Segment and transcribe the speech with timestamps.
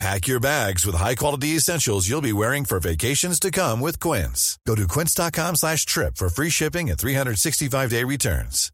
[0.00, 4.58] Pack your bags with high-quality essentials you'll be wearing for vacations to come with Quince.
[4.66, 8.70] Go to quince.com slash trip for free shipping and 365-day returns.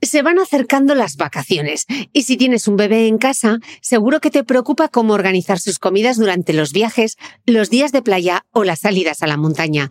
[0.00, 4.44] Se van acercando las vacaciones y si tienes un bebé en casa, seguro que te
[4.44, 9.24] preocupa cómo organizar sus comidas durante los viajes, los días de playa o las salidas
[9.24, 9.90] a la montaña.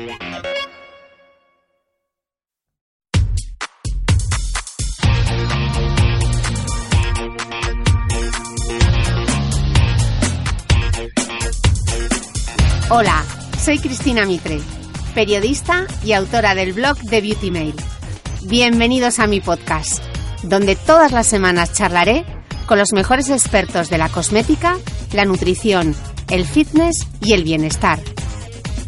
[12.93, 13.23] Hola,
[13.57, 14.59] soy Cristina Mitre,
[15.15, 17.73] periodista y autora del blog de Beauty Mail.
[18.43, 20.03] Bienvenidos a mi podcast,
[20.43, 22.25] donde todas las semanas charlaré
[22.65, 24.75] con los mejores expertos de la cosmética,
[25.13, 25.95] la nutrición,
[26.29, 27.97] el fitness y el bienestar,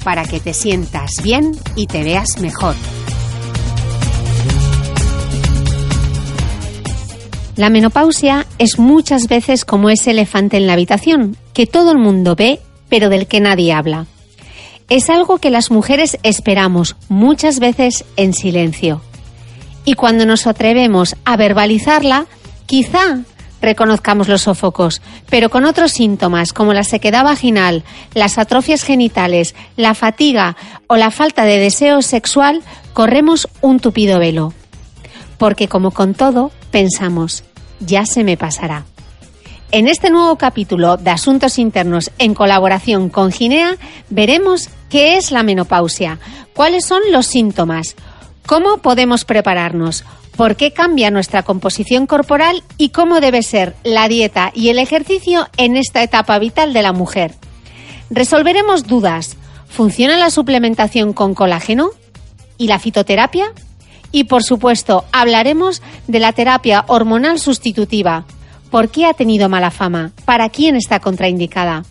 [0.04, 2.76] para que te sientas bien y te veas mejor.
[7.56, 12.36] La menopausia es muchas veces como ese elefante en la habitación, que todo el mundo
[12.36, 12.60] ve
[12.94, 14.06] pero del que nadie habla.
[14.88, 19.02] Es algo que las mujeres esperamos muchas veces en silencio.
[19.84, 22.28] Y cuando nos atrevemos a verbalizarla,
[22.68, 23.22] quizá
[23.64, 27.84] reconozcamos los sofocos, pero con otros síntomas como la sequedad vaginal,
[28.14, 30.56] las atrofias genitales, la fatiga
[30.86, 32.62] o la falta de deseo sexual,
[32.94, 34.54] corremos un tupido velo.
[35.40, 37.44] Porque como con todo, pensamos,
[37.80, 38.86] ya se me pasará.
[39.74, 43.78] En este nuevo capítulo de Asuntos Internos en colaboración con Ginea,
[44.12, 46.20] veremos qué es la menopausia,
[46.54, 47.96] cuáles son los síntomas,
[48.46, 50.06] cómo podemos prepararnos,
[50.38, 55.48] por qué cambia nuestra composición corporal y cómo debe ser la dieta y el ejercicio
[55.58, 57.34] en esta etapa vital de la mujer.
[58.12, 59.38] Resolveremos dudas.
[59.70, 61.90] ¿Funciona la suplementación con colágeno?
[62.60, 63.52] ¿Y la fitoterapia?
[64.12, 68.28] Y por supuesto, hablaremos de la terapia hormonal sustitutiva
[68.74, 70.14] ¿Por qué ha tenido mala fama?
[70.26, 71.86] ¿Para quién está contraindicada?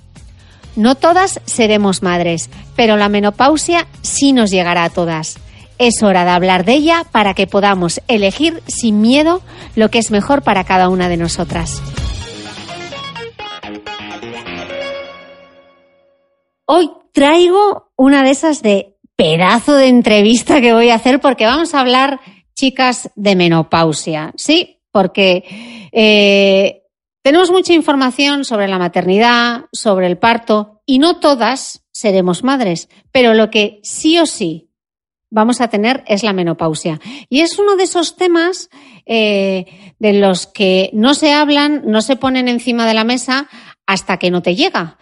[0.74, 5.38] No todas seremos madres, pero la menopausia sí nos llegará a todas.
[5.78, 9.42] Es hora de hablar de ella para que podamos elegir sin miedo
[9.76, 11.80] lo que es mejor para cada una de nosotras.
[16.66, 21.74] Hoy traigo una de esas de pedazo de entrevista que voy a hacer porque vamos
[21.74, 22.18] a hablar,
[22.56, 24.32] chicas, de menopausia.
[24.34, 26.82] Sí, porque eh,
[27.22, 33.34] tenemos mucha información sobre la maternidad, sobre el parto, y no todas seremos madres, pero
[33.34, 34.68] lo que sí o sí
[35.30, 37.00] vamos a tener es la menopausia.
[37.28, 38.68] Y es uno de esos temas
[39.06, 43.48] eh, de los que no se hablan, no se ponen encima de la mesa
[43.86, 44.98] hasta que no te llega.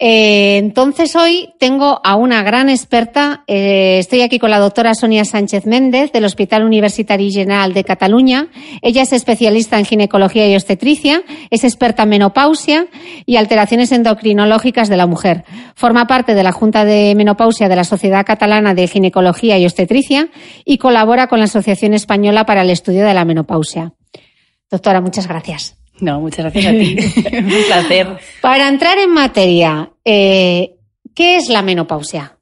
[0.00, 3.44] Eh, entonces hoy tengo a una gran experta.
[3.46, 8.48] Eh, estoy aquí con la doctora Sonia Sánchez Méndez del Hospital Universitario General de Cataluña.
[8.82, 12.88] Ella es especialista en ginecología y obstetricia, es experta en menopausia
[13.24, 15.44] y alteraciones endocrinológicas de la mujer.
[15.76, 20.28] Forma parte de la Junta de Menopausia de la Sociedad Catalana de Ginecología y Obstetricia
[20.64, 23.92] y colabora con la Asociación Española para el Estudio de la Menopausia.
[24.70, 25.83] Doctora, muchas gracias.
[26.00, 26.96] No, muchas gracias a ti.
[27.36, 28.18] Un placer.
[28.40, 30.76] Para entrar en materia, eh,
[31.14, 32.38] ¿qué es la menopausia?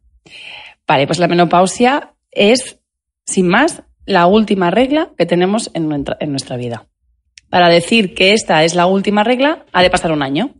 [0.86, 2.78] Vale, pues la menopausia es,
[3.26, 6.86] sin más, la última regla que tenemos en nuestra, vida.
[7.50, 10.54] Para decir que esta es la última regla, ha de pasar un año.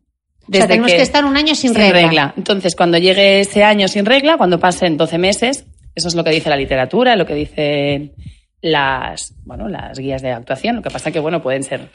[0.46, 2.34] Desde tenemos que, estar un año sin, sin regla.
[2.36, 6.30] Entonces, cuando llegue ese año sin regla, cuando pasen 12 meses, eso es lo que
[6.30, 8.12] dice la literatura, lo que dicen
[8.60, 10.76] las, bueno, las guías de actuación.
[10.76, 11.90] Lo que pasa que, bueno, pueden ser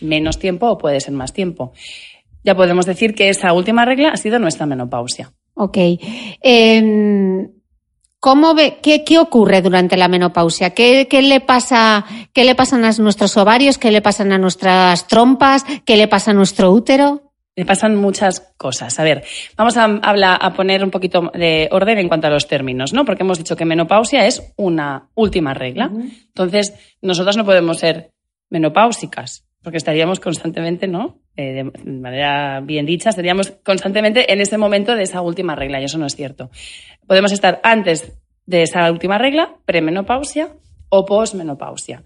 [0.00, 1.72] menos tiempo o puede ser más tiempo.
[2.42, 5.32] Ya podemos decir que esa última regla ha sido nuestra menopausia.
[5.54, 5.76] Ok.
[6.42, 7.48] Em,
[8.18, 10.70] ¿Cómo ve, qué, qué, ocurre durante la menopausia?
[10.70, 12.04] ¿Qué, ¿Qué, le pasa,
[12.34, 13.78] ¿Qué le pasan a nuestros ovarios?
[13.78, 15.64] ¿Qué le pasan a nuestras trompas?
[15.86, 17.32] ¿Qué le pasa a nuestro útero?
[17.56, 18.98] Le pasan muchas cosas.
[19.00, 19.24] A ver,
[19.56, 23.06] vamos a, hablar, a poner un poquito de orden en cuanto a los términos, ¿no?
[23.06, 25.90] Porque hemos dicho que menopausia es una última regla.
[25.92, 28.12] Entonces, nosotras no podemos ser
[28.50, 31.18] menopáusicas, porque estaríamos constantemente, ¿no?
[31.36, 35.84] Eh, de manera bien dicha, estaríamos constantemente en ese momento de esa última regla, y
[35.84, 36.50] eso no es cierto.
[37.06, 40.54] Podemos estar antes de esa última regla, premenopausia
[40.88, 42.02] o posmenopausia.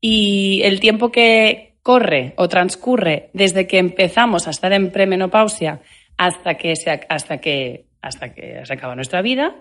[0.00, 5.80] Y el tiempo que corre o transcurre desde que empezamos a estar en premenopausia
[6.16, 9.56] hasta que se, hasta que, hasta que se acaba nuestra vida,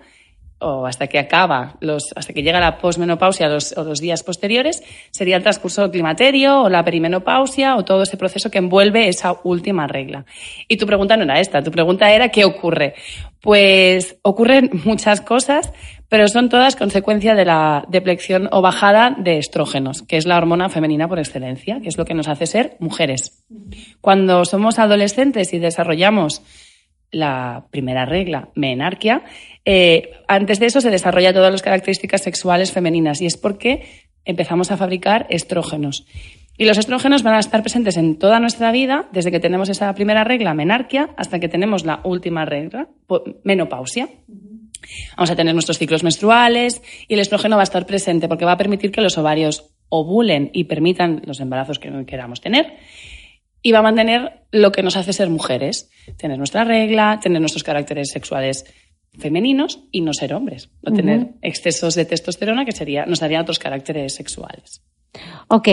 [0.60, 5.38] o hasta que acaba, los, hasta que llega la posmenopausia o los días posteriores, sería
[5.38, 10.26] el transcurso climaterio o la perimenopausia o todo ese proceso que envuelve esa última regla.
[10.68, 12.96] Y tu pregunta no era esta, tu pregunta era ¿qué ocurre?
[13.42, 15.72] Pues ocurren muchas cosas,
[16.10, 20.70] pero son todas consecuencia de la deplección o bajada de estrógenos, que es la hormona
[20.70, 23.46] femenina por excelencia, que es lo que nos hace ser mujeres.
[24.02, 26.42] Cuando somos adolescentes y desarrollamos
[27.12, 29.24] la primera regla, menarquia,
[29.66, 34.72] eh, antes de eso se desarrolla todas las características sexuales femeninas y es porque empezamos
[34.72, 36.06] a fabricar estrógenos.
[36.58, 39.94] Y los estrógenos van a estar presentes en toda nuestra vida, desde que tenemos esa
[39.94, 42.90] primera regla, menarquia, hasta que tenemos la última regla,
[43.44, 44.10] menopausia.
[45.16, 48.54] Vamos a tener nuestros ciclos menstruales y el estrógeno va a estar presente porque va
[48.54, 52.74] a permitir que los ovarios ovulen y permitan los embarazos que queramos tener
[53.62, 57.64] y va a mantener lo que nos hace ser mujeres, tener nuestra regla, tener nuestros
[57.64, 58.66] caracteres sexuales
[59.18, 60.98] femeninos y no ser hombres, no uh -huh.
[60.98, 64.82] tener excesos de testosterona que sería, nos darían otros caracteres sexuales.
[65.48, 65.68] Ok,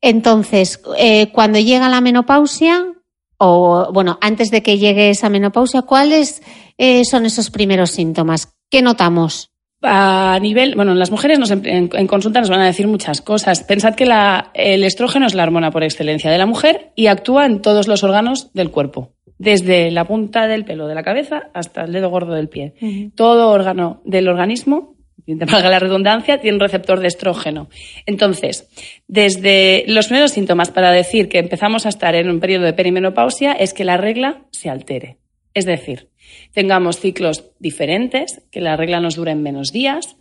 [0.00, 2.94] entonces, eh, cuando llega la menopausia,
[3.36, 6.42] o bueno, antes de que llegue esa menopausia, ¿cuáles
[6.76, 8.54] eh, son esos primeros síntomas?
[8.70, 9.50] ¿Qué notamos?
[9.82, 13.62] A nivel, bueno, las mujeres nos, en, en, consulta nos van a decir muchas cosas.
[13.62, 17.46] Pensad que la, el estrógeno es la hormona por excelencia de la mujer y actúa
[17.46, 21.84] en todos los órganos del cuerpo, desde la punta del pelo de la cabeza hasta
[21.84, 22.74] el dedo gordo del pie.
[22.80, 23.12] Uh -huh.
[23.14, 24.96] Todo órgano del organismo,
[25.26, 27.68] valga la redundancia, tiene un receptor de estrógeno.
[28.06, 28.68] Entonces,
[29.06, 33.52] desde los primeros síntomas para decir que empezamos a estar en un periodo de perimenopausia
[33.52, 35.18] es que la regla se altere.
[35.54, 36.08] Es decir,
[36.52, 40.16] tengamos ciclos diferentes, que la regla nos dure menos días,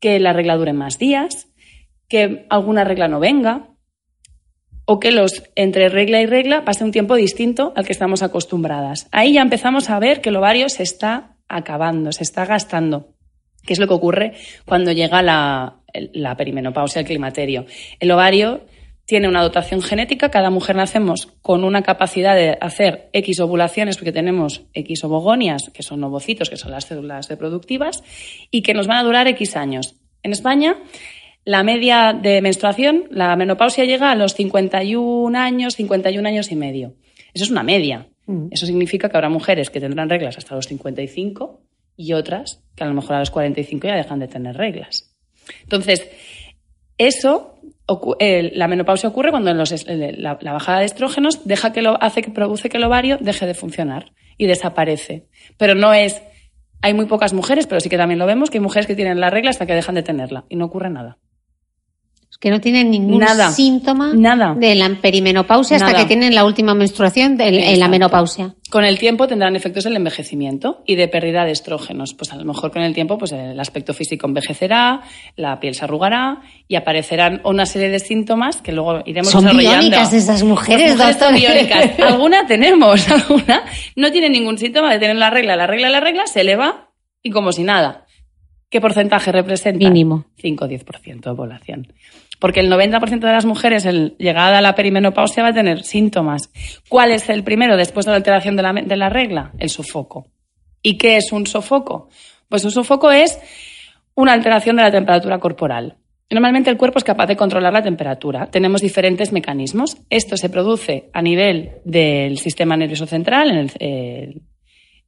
[0.00, 1.48] que la regla dure más días,
[2.08, 3.70] que alguna regla no venga,
[4.86, 9.08] o que los entre regla y regla pase un tiempo distinto al que estamos acostumbradas.
[9.12, 13.14] Ahí ya empezamos a ver que el ovario se está acabando, se está gastando,
[13.64, 14.32] que es lo que ocurre
[14.66, 15.80] cuando llega la,
[16.12, 17.66] la perimenopausia, el climaterio.
[17.98, 18.66] El ovario
[19.06, 24.12] tiene una dotación genética, cada mujer nacemos con una capacidad de hacer X ovulaciones porque
[24.12, 28.02] tenemos X ovogonias, que son ovocitos, que son las células reproductivas,
[28.50, 29.96] y que nos van a durar X años.
[30.22, 30.78] En España,
[31.44, 36.94] la media de menstruación, la menopausia llega a los 51 años, 51 años y medio.
[37.34, 38.08] Eso es una media.
[38.26, 38.46] Mm.
[38.50, 41.60] Eso significa que habrá mujeres que tendrán reglas hasta los 55
[41.96, 45.14] y otras que a lo mejor a los 45 ya dejan de tener reglas.
[45.62, 46.08] Entonces,
[46.96, 52.22] eso la menopausia ocurre cuando los, la, la, bajada de estrógenos deja que lo, hace
[52.22, 55.26] que produce que el ovario deje de funcionar y desaparece.
[55.58, 56.22] Pero no es.
[56.80, 59.20] Hay muy pocas mujeres, pero sí que también lo vemos, que hay mujeres que tienen
[59.20, 61.18] la regla hasta que dejan de tenerla y no ocurre nada.
[62.44, 64.54] Que no tienen ningún nada, síntoma nada.
[64.54, 66.00] de la perimenopausia hasta nada.
[66.00, 68.54] que tienen la última menstruación de, en la menopausia.
[68.68, 72.12] Con el tiempo tendrán efectos del envejecimiento y de pérdida de estrógenos.
[72.12, 75.00] Pues a lo mejor con el tiempo pues el aspecto físico envejecerá,
[75.36, 79.80] la piel se arrugará y aparecerán una serie de síntomas que luego iremos son desarrollando.
[79.80, 81.98] Biónicas esas mujeres, Las mujeres son biónicas.
[82.12, 83.62] alguna tenemos, alguna
[83.96, 86.90] no tiene ningún síntoma de tener la regla, la regla, la regla, se eleva
[87.22, 88.04] y como si nada.
[88.74, 89.88] ¿Qué porcentaje representa?
[89.88, 90.24] Mínimo.
[90.38, 91.86] 5 o 10% de población.
[92.44, 96.50] Porque el 90% de las mujeres, el, llegada a la perimenopausia, va a tener síntomas.
[96.90, 99.52] ¿Cuál es el primero después de la alteración de la, de la regla?
[99.58, 100.26] El sofoco.
[100.82, 102.10] ¿Y qué es un sofoco?
[102.50, 103.38] Pues un sofoco es
[104.14, 105.96] una alteración de la temperatura corporal.
[106.28, 108.50] Normalmente el cuerpo es capaz de controlar la temperatura.
[108.50, 109.96] Tenemos diferentes mecanismos.
[110.10, 114.40] Esto se produce a nivel del sistema nervioso central, en el, eh,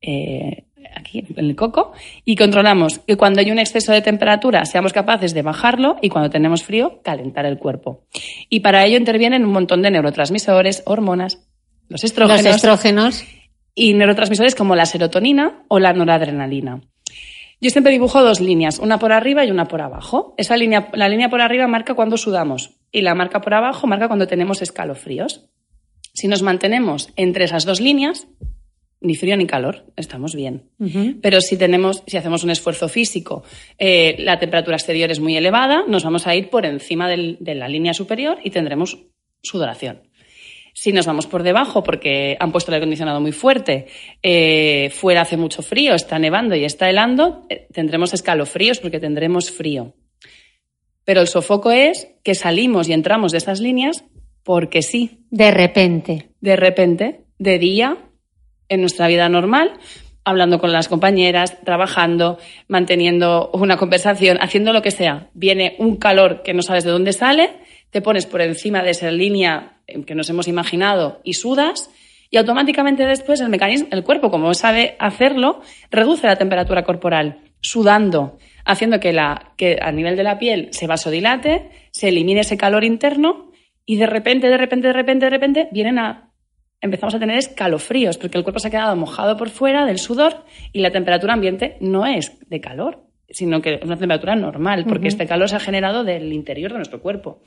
[0.01, 1.93] eh, aquí en el coco
[2.25, 6.31] y controlamos que cuando hay un exceso de temperatura seamos capaces de bajarlo y cuando
[6.31, 8.05] tenemos frío calentar el cuerpo.
[8.49, 11.47] Y para ello intervienen un montón de neurotransmisores, hormonas,
[11.89, 13.25] los estrógenos, los estrógenos.
[13.75, 16.81] y neurotransmisores como la serotonina o la noradrenalina.
[17.61, 20.35] Yo siempre dibujo dos líneas, una por arriba y una por abajo.
[20.37, 24.09] Esa línea, la línea por arriba marca cuando sudamos y la marca por abajo marca
[24.09, 25.47] cuando tenemos escalofríos.
[26.13, 28.27] Si nos mantenemos entre esas dos líneas,
[29.01, 30.71] ni frío ni calor, estamos bien.
[31.23, 33.45] Pero si tenemos, si hacemos un esfuerzo físico,
[33.79, 37.55] eh, la temperatura exterior es muy elevada, nos vamos a ir por encima del- de
[37.55, 38.99] la línea superior y tendremos
[39.43, 40.03] sudoración.
[40.75, 43.87] Si nos vamos por debajo porque han puesto el acondicionado muy fuerte,
[44.23, 49.51] eh, fuera hace mucho frío, está nevando y está helando, eh, tendremos escalofríos porque tendremos
[49.51, 49.95] frío.
[51.05, 54.05] Pero el sofoco es que salimos y entramos de esas líneas
[54.43, 56.31] porque sí, De repente.
[56.41, 57.97] de repente, de día,
[58.69, 59.73] en nuestra vida normal,
[60.25, 65.29] hablando con las compañeras, trabajando, manteniendo una conversación, haciendo lo que sea.
[65.35, 67.51] Viene un calor que no sabes de dónde sale,
[67.91, 71.91] te pones por encima de esa línea que nos hemos imaginado y sudas,
[72.29, 78.39] y automáticamente después el mecanismo, el cuerpo, como sabe hacerlo, reduce la temperatura corporal, sudando,
[78.65, 82.83] haciendo que, la, que a nivel de la piel se vasodilate, se elimine ese calor
[82.83, 83.53] interno,
[83.85, 86.26] y de repente, de repente, de repente, de repente, vienen a
[86.81, 90.45] empezamos a tener escalofríos, porque el cuerpo se ha quedado mojado por fuera del sudor
[90.73, 95.09] y la temperatura ambiente no es de calor, sino que es una temperatura normal, porque
[95.09, 97.43] este calor se ha generado del interior de nuestro cuerpo.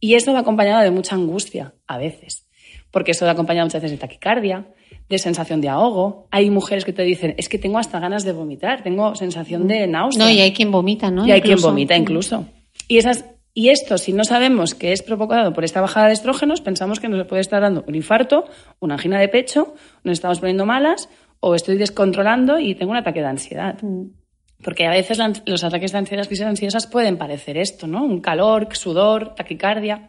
[0.00, 2.48] Y eso va acompañado de mucha angustia, a veces,
[2.90, 4.66] porque eso va acompañado muchas veces de taquicardia,
[5.08, 6.26] de sensación de ahogo.
[6.30, 9.86] Hay mujeres que te dicen, es que tengo hasta ganas de vomitar, tengo sensación de
[9.86, 10.24] náusea.
[10.24, 11.26] No, y hay quien vomita, ¿no?
[11.26, 12.46] Y hay quien vomita incluso.
[12.88, 16.60] Y, esas, y esto, si no sabemos que es provocado por esta bajada de estrógenos,
[16.60, 18.44] pensamos que nos puede estar dando un infarto,
[18.80, 21.08] una angina de pecho, nos estamos poniendo malas
[21.40, 23.76] o estoy descontrolando y tengo un ataque de ansiedad.
[23.82, 24.06] Mm.
[24.62, 28.02] Porque a veces los ataques de ansiedad, crisis ansiosas pueden parecer esto, ¿no?
[28.02, 30.08] Un calor, sudor, taquicardia.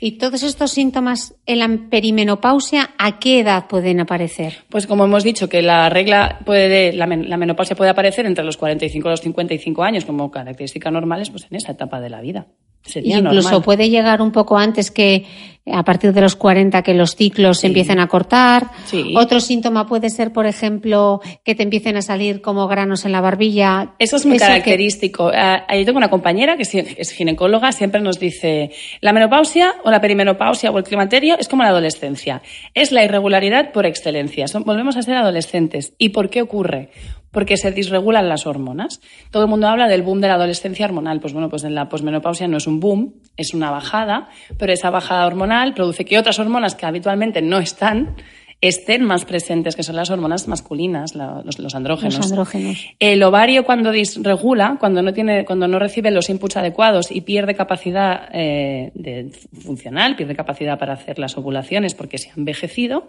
[0.00, 4.54] Y todos estos síntomas en la perimenopausia, ¿a qué edad pueden aparecer?
[4.70, 8.44] Pues como hemos dicho que la regla puede, la, men- la menopausia puede aparecer entre
[8.44, 12.20] los 45 y los 55 años como características normales, pues en esa etapa de la
[12.20, 12.48] vida.
[12.84, 13.62] Sería Incluso normal.
[13.62, 15.24] puede llegar un poco antes que
[15.64, 18.70] a partir de los 40 que los ciclos se empiecen a cortar.
[18.86, 19.14] Sí.
[19.16, 23.20] Otro síntoma puede ser, por ejemplo, que te empiecen a salir como granos en la
[23.20, 23.94] barbilla.
[24.00, 25.30] Eso es muy que- característico.
[25.32, 30.00] Ah, Yo tengo una compañera que es ginecóloga, siempre nos dice, la menopausia o la
[30.00, 32.42] perimenopausia o el climaterio es como la adolescencia.
[32.74, 34.48] Es la irregularidad por excelencia.
[34.48, 35.94] Son- volvemos a ser adolescentes.
[35.98, 36.90] ¿Y por qué ocurre?
[37.30, 39.00] Porque se disregulan las hormonas.
[39.30, 41.18] Todo el mundo habla del boom de la adolescencia hormonal.
[41.20, 44.28] Pues bueno, pues en la posmenopausia no es un boom, es una bajada,
[44.58, 48.16] pero esa bajada hormonal produce que otras hormonas que habitualmente no están
[48.60, 52.16] estén más presentes, que son las hormonas masculinas, la- los, los andrógenos.
[52.18, 52.86] Los andrógenos.
[53.00, 57.56] El ovario cuando disregula, cuando no tiene, cuando no recibe los inputs adecuados y pierde
[57.56, 59.32] capacidad eh, de
[59.64, 63.08] funcional, pierde capacidad para hacer las ovulaciones porque se ha envejecido,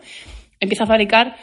[0.60, 1.36] empieza a fabricar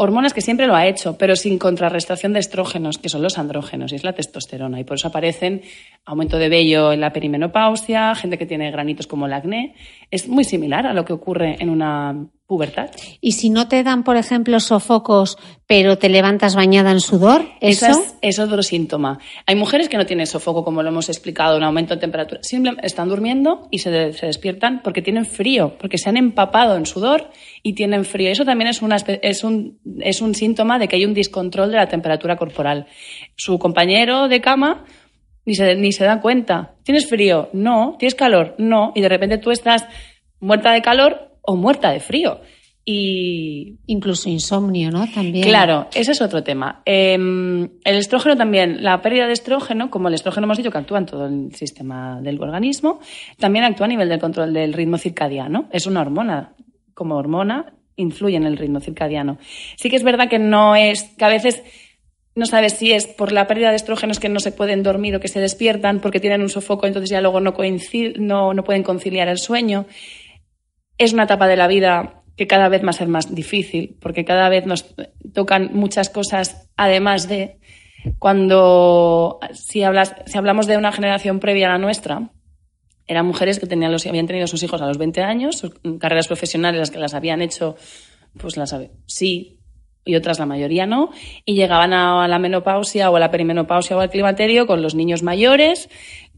[0.00, 3.90] hormonas que siempre lo ha hecho, pero sin contrarrestación de estrógenos, que son los andrógenos,
[3.90, 4.78] y es la testosterona.
[4.78, 5.62] Y por eso aparecen
[6.04, 9.74] aumento de vello en la perimenopausia, gente que tiene granitos como el acné.
[10.08, 12.90] Es muy similar a lo que ocurre en una pubertad.
[13.20, 15.36] Y si no te dan, por ejemplo, sofocos,
[15.66, 17.86] pero te levantas bañada en sudor, eso.
[17.88, 19.18] Es, es otro síntoma.
[19.46, 22.40] Hay mujeres que no tienen sofoco, como lo hemos explicado, un aumento de temperatura.
[22.44, 27.30] Simplemente están durmiendo y se despiertan porque tienen frío, porque se han empapado en sudor
[27.62, 28.30] y tienen frío.
[28.30, 31.76] Eso también es, una, es, un, es un síntoma de que hay un descontrol de
[31.76, 32.86] la temperatura corporal.
[33.36, 34.84] Su compañero de cama
[35.44, 36.74] ni se, ni se da cuenta.
[36.82, 37.48] ¿Tienes frío?
[37.52, 37.96] No.
[37.98, 38.54] ¿Tienes calor?
[38.58, 38.92] No.
[38.94, 39.86] Y de repente tú estás
[40.40, 42.40] muerta de calor o muerta de frío.
[42.84, 45.06] Y Incluso insomnio, ¿no?
[45.12, 45.46] También.
[45.46, 46.80] Claro, ese es otro tema.
[46.86, 50.96] Eh, el estrógeno también, la pérdida de estrógeno, como el estrógeno hemos dicho que actúa
[50.96, 53.00] en todo el sistema del organismo,
[53.38, 55.68] también actúa a nivel del control del ritmo circadiano.
[55.70, 56.54] Es una hormona.
[56.98, 59.38] Como hormona, influye en el ritmo circadiano.
[59.76, 61.62] Sí que es verdad que no es, que a veces
[62.34, 65.20] no sabes si es por la pérdida de estrógenos que no se pueden dormir o
[65.20, 67.54] que se despiertan porque tienen un sofoco, entonces ya luego no,
[68.16, 69.86] no, no pueden conciliar el sueño.
[70.98, 74.24] Es una etapa de la vida que cada vez va a ser más difícil, porque
[74.24, 74.92] cada vez nos
[75.32, 77.58] tocan muchas cosas, además de
[78.18, 82.32] cuando, si, hablas, si hablamos de una generación previa a la nuestra,
[83.08, 85.62] eran mujeres que tenían los, habían tenido sus hijos a los 20 años,
[85.98, 87.74] carreras profesionales las que las habían hecho,
[88.36, 89.58] pues las sí,
[90.04, 91.10] y otras la mayoría no,
[91.44, 95.22] y llegaban a la menopausia o a la perimenopausia o al climaterio con los niños
[95.22, 95.88] mayores,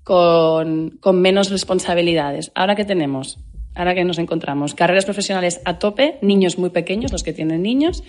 [0.03, 2.53] con, con menos responsabilidades.
[2.55, 3.39] Ahora que tenemos,
[3.75, 8.03] ahora que nos encontramos, carreras profesionales a tope, niños muy pequeños, los que tienen niños,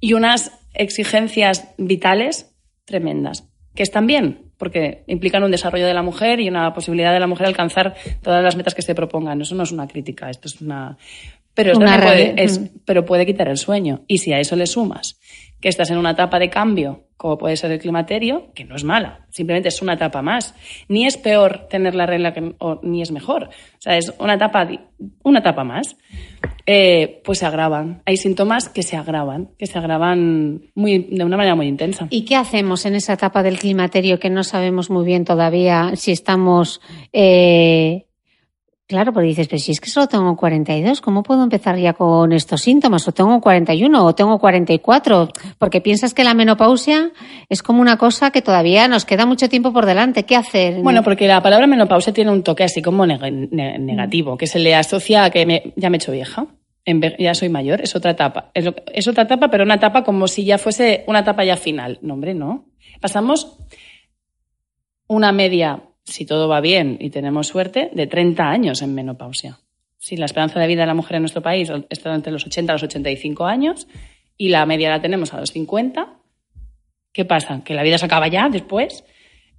[0.00, 6.38] y unas exigencias vitales tremendas, que están bien, porque implican un desarrollo de la mujer
[6.38, 9.40] y una posibilidad de la mujer alcanzar todas las metas que se propongan.
[9.40, 10.96] Eso no es una crítica, esto es una...
[11.54, 14.02] Pero, esto Una puede, es- pero puede quitar el sueño.
[14.06, 15.18] Y si a eso le sumas
[15.60, 18.82] que estás en una etapa de cambio como puede ser el climaterio, que no es
[18.82, 20.54] mala, simplemente es una etapa más.
[20.88, 23.44] Ni es peor tener la regla que, ni es mejor.
[23.44, 24.66] O sea, es una etapa,
[25.22, 25.98] una etapa más.
[26.64, 28.00] Eh, pues se agravan.
[28.06, 32.06] Hay síntomas que se agravan, que se agravan muy, de una manera muy intensa.
[32.08, 36.12] ¿Y qué hacemos en esa etapa del climaterio que no sabemos muy bien todavía si
[36.12, 36.80] estamos
[37.12, 38.06] eh,
[38.90, 42.32] Claro, porque dices, pero si es que solo tengo 42, ¿cómo puedo empezar ya con
[42.32, 43.06] estos síntomas?
[43.06, 45.28] O tengo 41 o tengo 44,
[45.58, 47.12] porque piensas que la menopausia
[47.48, 50.24] es como una cosa que todavía nos queda mucho tiempo por delante.
[50.24, 50.82] ¿Qué hacer?
[50.82, 55.22] Bueno, porque la palabra menopausia tiene un toque así como negativo, que se le asocia
[55.22, 56.48] a que ya me he hecho vieja.
[57.16, 58.50] Ya soy mayor, es otra etapa.
[58.54, 62.00] Es, otra etapa, pero una etapa como si ya fuese una etapa ya final.
[62.02, 62.64] No, hombre, no.
[63.00, 63.56] Pasamos
[65.06, 69.58] una media si todo va bien y tenemos suerte, de 30 años en menopausia.
[69.98, 72.72] Si la esperanza de vida de la mujer en nuestro país está entre los 80
[72.72, 73.86] y los 85 años
[74.36, 76.08] y la media la tenemos a los 50,
[77.12, 77.62] ¿qué pasa?
[77.64, 79.04] ¿Que la vida se acaba ya después?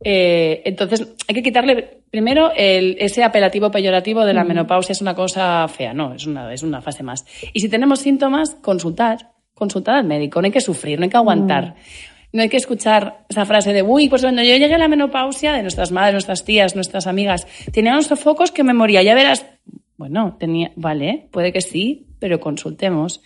[0.04, 5.68] Eh, entonces, hay que quitarle primero ese apelativo peyorativo de la menopausia es una cosa
[5.68, 7.26] fea, no, es una, es una fase más.
[7.54, 11.18] Y si tenemos síntomas, consultar, consultar al médico, no hay que sufrir, no hay que
[11.18, 11.76] aguantar.
[12.34, 15.54] No hay que escuchar esa frase de, uy, pues cuando yo llegué a la menopausia,
[15.54, 19.46] de nuestras madres, nuestras tías, nuestras amigas, tenía unos sofocos que me moría, ya verás.
[19.98, 23.22] Bueno, tenía, vale, puede que sí, pero consultemos.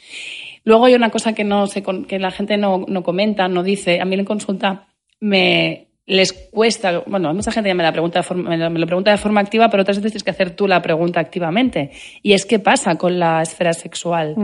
[0.63, 4.01] Luego hay una cosa que no sé, que la gente no, no comenta, no dice.
[4.01, 4.87] A mí en consulta
[5.19, 9.11] me les cuesta, bueno, mucha gente ya me, la pregunta de forma, me lo pregunta
[9.11, 11.91] de forma activa, pero otras veces tienes que hacer tú la pregunta activamente.
[12.21, 14.35] Y es qué pasa con la esfera sexual.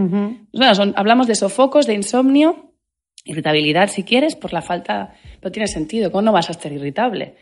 [0.95, 2.70] hablamos de sofocos, de insomnio,
[3.23, 5.13] Irritabilidad, si quieres, por la falta.
[5.41, 6.11] No tiene sentido.
[6.11, 7.35] ¿Cómo no vas a estar irritable?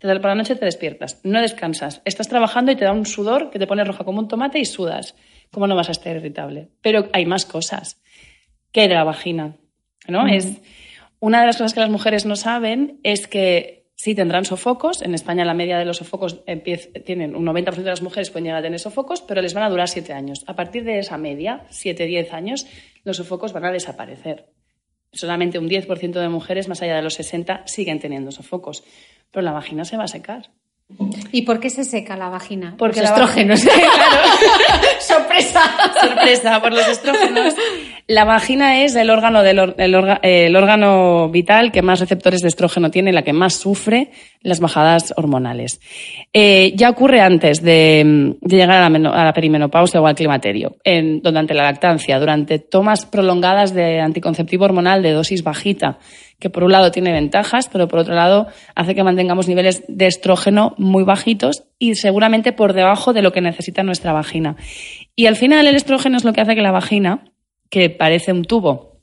[0.00, 3.58] Por la noche te despiertas, no descansas, estás trabajando y te da un sudor que
[3.58, 5.14] te pone roja como un tomate y sudas.
[5.50, 6.68] ¿Cómo no vas a estar irritable?
[6.80, 8.00] Pero hay más cosas.
[8.72, 9.56] ¿Qué de la vagina?
[10.08, 10.26] ¿No?
[10.26, 10.60] Es
[11.20, 15.02] una de las cosas que las mujeres no saben es que sí tendrán sofocos.
[15.02, 16.42] En España la media de los sofocos
[17.04, 19.70] tienen un 90% de las mujeres pueden llegar a tener sofocos, pero les van a
[19.70, 20.42] durar 7 años.
[20.46, 22.66] A partir de esa media, 7-10 años,
[23.04, 24.46] los sofocos van a desaparecer
[25.12, 28.84] solamente un 10% de mujeres más allá de los 60 siguen teniendo sofocos.
[29.30, 30.50] Pero la vagina se va a secar.
[31.30, 32.74] ¿Y por qué se seca la vagina?
[32.76, 33.60] Porque los estrógenos.
[35.00, 35.62] ¡Sorpresa!
[36.00, 37.54] Sorpresa, por los estrógenos.
[38.08, 43.12] La vagina es el órgano, del, el, órgano vital que más receptores de estrógeno tiene,
[43.12, 44.10] la que más sufre
[44.40, 45.80] las bajadas hormonales.
[46.32, 51.62] Eh, ya ocurre antes de, llegar a la, perimenopausia o al climaterio, en, durante la
[51.62, 55.98] lactancia, durante tomas prolongadas de anticonceptivo hormonal de dosis bajita,
[56.40, 60.08] que por un lado tiene ventajas, pero por otro lado hace que mantengamos niveles de
[60.08, 64.56] estrógeno muy bajitos y seguramente por debajo de lo que necesita nuestra vagina.
[65.14, 67.31] Y al final el estrógeno es lo que hace que la vagina
[67.72, 69.00] que parece un tubo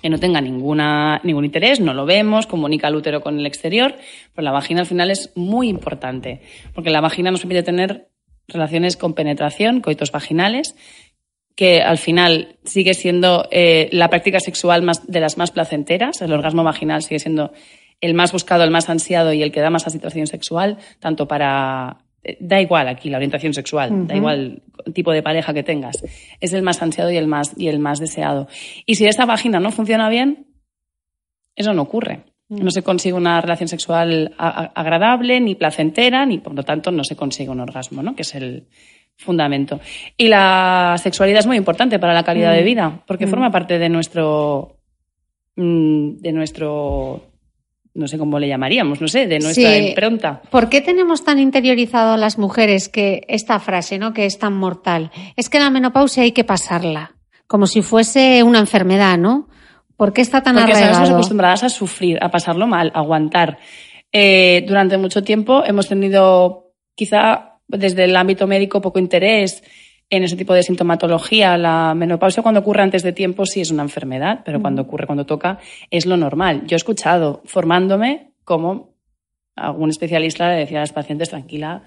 [0.00, 3.96] que no tenga ninguna, ningún interés, no lo vemos, comunica el útero con el exterior,
[4.32, 6.40] pero la vagina al final es muy importante,
[6.72, 8.10] porque la vagina nos permite tener
[8.46, 10.76] relaciones con penetración, coitos vaginales,
[11.56, 16.32] que al final sigue siendo eh, la práctica sexual más, de las más placenteras, el
[16.32, 17.52] orgasmo vaginal sigue siendo
[18.00, 22.01] el más buscado, el más ansiado y el que da más situación sexual, tanto para
[22.40, 25.96] da igual aquí la orientación sexual, da igual el tipo de pareja que tengas,
[26.40, 28.48] es el más ansiado y el más, y el más deseado.
[28.86, 30.46] Y si esa vagina no funciona bien,
[31.56, 32.24] eso no ocurre.
[32.48, 32.64] Mm.
[32.64, 37.16] No se consigue una relación sexual agradable, ni placentera, ni por lo tanto no se
[37.16, 38.14] consigue un orgasmo, ¿no?
[38.14, 38.68] que es el
[39.16, 39.80] fundamento.
[40.16, 42.64] Y la sexualidad es muy importante para la calidad de mm.
[42.64, 43.30] vida, porque mm.
[43.30, 44.76] forma parte de nuestro,
[45.56, 47.31] de nuestro
[47.94, 50.42] no sé cómo le llamaríamos, no sé, de nuestra impronta.
[50.50, 54.12] ¿Por qué tenemos tan interiorizado a las mujeres que esta frase, ¿no?
[54.14, 55.10] que es tan mortal?
[55.36, 59.48] Es que la menopausia hay que pasarla, como si fuese una enfermedad, ¿no?
[59.96, 60.92] ¿Por qué está tan Porque arraigado?
[60.92, 63.58] estamos acostumbradas a sufrir, a pasarlo mal, a aguantar.
[64.10, 69.62] Eh, durante mucho tiempo hemos tenido, quizá desde el ámbito médico, poco interés
[70.12, 71.56] en ese tipo de sintomatología.
[71.56, 75.24] La menopausia cuando ocurre antes de tiempo sí es una enfermedad, pero cuando ocurre, cuando
[75.24, 75.58] toca,
[75.90, 76.66] es lo normal.
[76.66, 78.94] Yo he escuchado, formándome, como
[79.56, 81.84] algún especialista le decía a las pacientes, tranquila,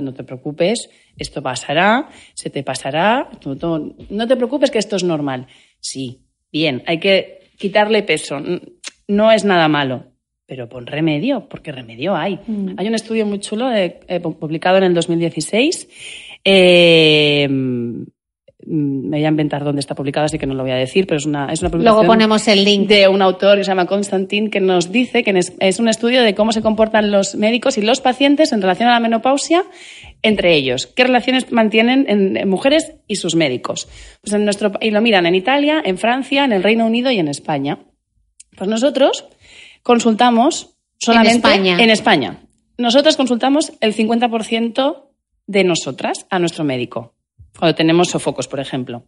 [0.00, 3.28] no te preocupes, esto pasará, se te pasará,
[4.10, 5.48] no te preocupes que esto es normal.
[5.80, 8.40] Sí, bien, hay que quitarle peso,
[9.08, 10.04] no es nada malo,
[10.46, 12.38] pero pon remedio, porque remedio hay.
[12.46, 12.74] Mm.
[12.76, 15.88] Hay un estudio muy chulo de, eh, publicado en el 2016
[16.44, 18.02] eh, mm,
[18.64, 21.18] me voy a inventar dónde está publicado, así que no lo voy a decir, pero
[21.18, 21.96] es una, es una publicación.
[21.96, 22.88] Luego ponemos el link.
[22.88, 26.34] De un autor que se llama Constantin, que nos dice que es un estudio de
[26.34, 29.64] cómo se comportan los médicos y los pacientes en relación a la menopausia
[30.22, 30.86] entre ellos.
[30.86, 33.88] ¿Qué relaciones mantienen en, mujeres y sus médicos?
[34.22, 37.18] Pues en nuestro, y lo miran en Italia, en Francia, en el Reino Unido y
[37.18, 37.80] en España.
[38.56, 39.26] Pues nosotros
[39.82, 41.82] consultamos solamente España.
[41.82, 42.38] en España.
[42.78, 45.11] Nosotras consultamos el 50%
[45.46, 47.14] de nosotras a nuestro médico,
[47.58, 49.04] cuando tenemos sofocos, por ejemplo.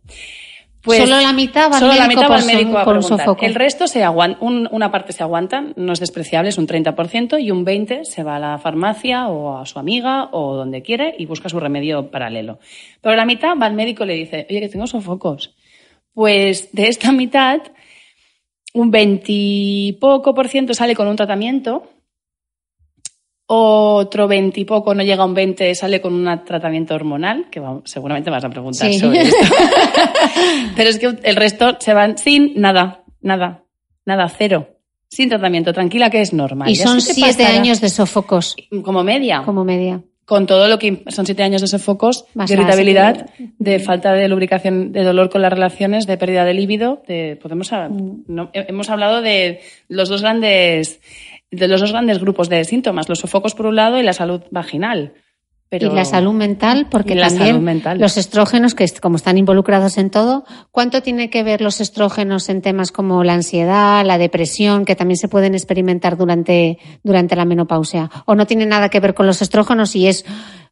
[0.85, 2.97] Pues solo la mitad va al solo la médico mitad va al médico a por
[2.99, 3.37] un preguntar.
[3.41, 7.51] El resto se aguanta, una parte se aguanta, no es despreciable, es un 30%, y
[7.51, 11.25] un 20% se va a la farmacia o a su amiga o donde quiere y
[11.25, 12.59] busca su remedio paralelo.
[13.01, 15.55] Pero la mitad va al médico y le dice, oye, que tengo sofocos.
[16.13, 17.63] Pues de esta mitad,
[18.75, 21.94] un 20 y poco por ciento sale con un tratamiento,
[23.47, 27.61] otro 20 y poco, no llega a un 20, sale con un tratamiento hormonal, que
[27.61, 28.99] vamos- seguramente vas a preguntar Sí.
[28.99, 29.37] sobre esto.
[30.77, 33.65] Pero es que el resto se van sin nada, nada,
[34.07, 34.69] nada, cero.
[35.09, 36.69] Sin tratamiento, tranquila que es normal.
[36.71, 37.59] Y Ya son siete pasará.
[37.61, 39.43] años de sofocos Como media.
[39.45, 40.03] como media.
[40.25, 43.27] Con todo lo que son siete años de sofocos, Más de irritabilidad,
[43.59, 47.71] de falta de lubricación, de dolor con las relaciones, de pérdida de líbido, de, podemos,
[47.71, 48.23] Mm.
[48.27, 51.01] no, he- hemos hablado de los dos grandes,
[51.55, 54.43] de los dos grandes grupos de síntomas, los sofocos por un lado y la salud
[54.51, 55.15] vaginal.
[55.71, 57.99] Pero, Y la salud mental, porque la también salud mental.
[57.99, 62.63] los estrógenos, que como están involucrados en todo, ¿cuánto tiene que ver los estrógenos en
[62.63, 68.11] temas como la ansiedad, la depresión, que también se pueden experimentar durante, durante la menopausia?
[68.27, 70.25] ¿O no tiene nada que ver con los estrógenos y es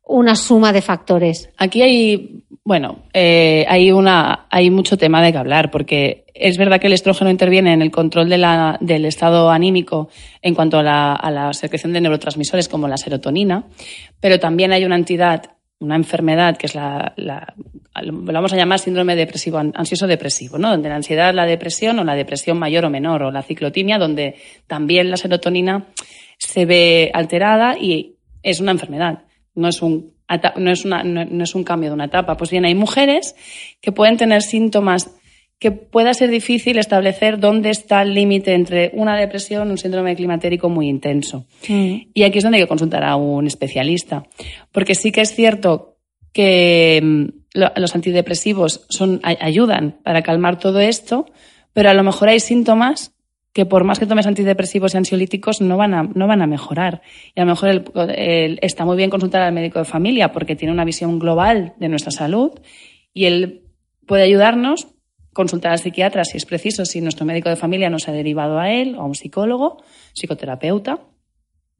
[0.05, 1.49] una suma de factores?
[1.57, 6.81] Aquí hay, bueno, eh, hay una, hay mucho tema de que hablar, porque es verdad
[6.81, 10.09] que el estrógeno interviene en el control del estado anímico
[10.41, 13.67] en cuanto a la, secreción de neurotransmisores como la serotonina,
[14.21, 19.17] pero también hay una entidad, una enfermedad que es la, lo vamos a llamar síndrome
[19.17, 20.71] depresivo, ansioso depresivo, ¿no?
[20.71, 24.37] Donde la ansiedad, la depresión o la depresión mayor o menor o la ciclotimia, donde
[24.67, 25.87] también la serotonina
[26.39, 30.15] se ve alterada y es una enfermedad, no es un,
[30.57, 32.37] no es un cambio de una etapa.
[32.37, 33.37] Pues bien, hay mujeres
[33.81, 35.11] que pueden tener síntomas
[35.63, 40.17] que pueda ser difícil establecer dónde está el límite entre una depresión y un síndrome
[40.17, 41.47] climatérico muy intenso.
[42.15, 44.25] Y aquí es donde hay que consultar a un especialista.
[44.73, 45.97] Porque sí que es cierto
[46.33, 47.25] que mm,
[47.59, 51.27] lo- los antidepresivos son, ay- ayudan para calmar todo esto,
[51.73, 53.13] pero a lo mejor hay síntomas
[53.53, 57.03] que por más que tomes antidepresivos y ansiolíticos no van a, no van a mejorar.
[57.35, 57.85] Y a lo mejor el-
[58.17, 61.89] el- está muy bien consultar al médico de familia porque tiene una visión global de
[61.89, 62.51] nuestra salud
[63.15, 63.63] y él
[64.07, 64.89] puede ayudarnos,
[65.33, 68.71] consultar al psiquiatra si es preciso, si nuestro médico de familia nos ha derivado a
[68.71, 69.83] él o a un psicólogo,
[70.15, 71.01] psicoterapeuta,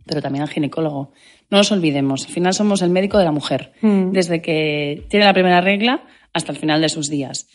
[0.07, 1.13] pero también al ginecólogo.
[1.51, 4.11] No nos olvidemos, al final somos el médico de la mujer, Mm.
[4.13, 7.47] desde que tiene la primera regla hasta el final de sus días.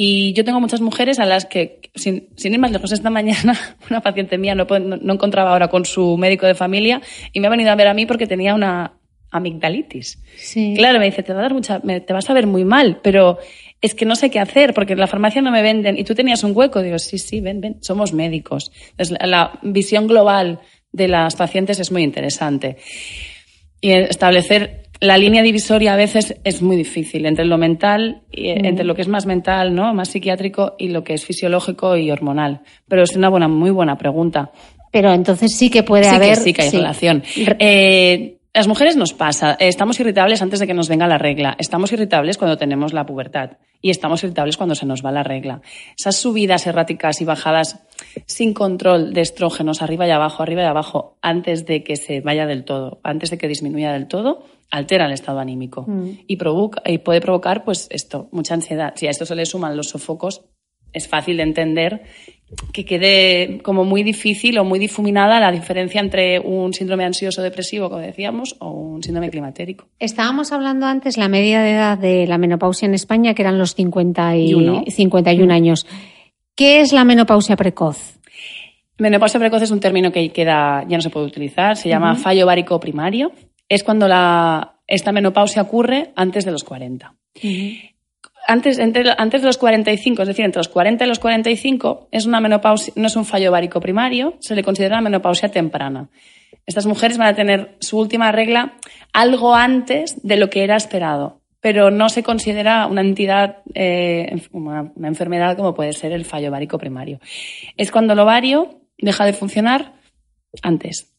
[0.00, 3.58] Y yo tengo muchas mujeres a las que, sin, sin ir más lejos, esta mañana
[3.90, 7.00] una paciente mía no, puede- no- no encontraba ahora con su médico de familia
[7.32, 8.92] y me ha venido a ver a mí porque tenía una
[9.30, 10.22] amigdalitis.
[10.36, 10.74] Sí.
[10.76, 13.38] Claro, me dice, te va a dar mucha, te vas a ver muy mal, pero
[13.80, 16.14] es que no sé qué hacer porque en la farmacia no me venden y tú
[16.14, 16.82] tenías un hueco.
[16.82, 18.72] Digo, sí, sí, ven, ven, somos médicos.
[18.90, 20.60] Entonces, la, visión global
[20.92, 22.76] de las pacientes es muy interesante.
[23.80, 28.60] Y establecer la línea divisoria a veces es muy difícil entre lo mental, y, eh,
[28.64, 29.94] entre lo que es más mental, ¿no?
[29.94, 32.62] Más psiquiátrico y lo que es fisiológico y hormonal.
[32.88, 34.50] Pero es una buena, muy buena pregunta.
[34.90, 36.30] Pero entonces sí que puede sí haber.
[36.30, 37.22] que sí que hay relación.
[37.36, 41.92] Eh, las mujeres nos pasa, estamos irritables antes de que nos venga la regla, estamos
[41.92, 43.58] irritables cuando tenemos la pubertad.
[43.80, 45.62] Y estamos irritables cuando se nos va la regla.
[45.96, 47.84] Esas subidas erráticas y bajadas
[48.26, 52.46] sin control de estrógenos arriba y abajo, arriba y abajo, antes de que se vaya
[52.46, 55.86] del todo, antes de que disminuya del todo, altera el estado anímico.
[56.26, 58.94] Y, provoca, y puede provocar pues esto, mucha ansiedad.
[58.96, 60.44] Si a esto se le suman los sofocos,
[60.92, 62.02] es fácil de entender
[62.72, 67.90] que quede como muy difícil o muy difuminada la diferencia entre un síndrome ansioso depresivo,
[67.90, 69.86] como decíamos, o un síndrome climatérico.
[69.98, 73.74] Estábamos hablando antes la media de edad de la menopausia en España, que eran los
[73.74, 74.82] 50 y, uno.
[74.86, 75.86] 51 años.
[76.54, 78.18] ¿Qué es la menopausia precoz?
[78.98, 82.44] Menopausia precoz es un término que queda, ya no se puede utilizar, se llama fallo
[82.44, 83.30] ovárico primario.
[83.68, 87.14] Es cuando la, esta menopausia ocurre antes de los 40.
[88.50, 92.24] Antes, entre- antes de los 45, es decir, entre los 40 y los 45, es
[92.24, 96.08] una menopausia, no es un fallo ovárico primario, se le considera una menopausia temprana.
[96.64, 98.78] Estas mujeres van a tener su última regla
[99.12, 104.92] algo antes de lo que era esperado, pero no se considera una entidad, eh, una
[105.02, 107.20] enfermedad como puede ser el fallo ovárico primario.
[107.76, 109.92] Es cuando el ovario deja de funcionar
[110.62, 111.17] antes.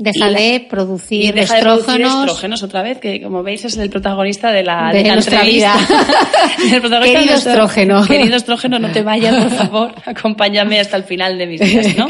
[0.00, 2.20] Deja la- de producir deja de producir estrógenos.
[2.26, 5.74] estrógenos otra vez, que como veis es el protagonista de la, De la nuestra entrevista.
[6.72, 8.06] El protagonista de Querido estrógeno.
[8.06, 9.94] Querido estrógeno, no te vayas, por favor.
[10.06, 12.06] Acompáñame hasta el final de mis días, ¿no?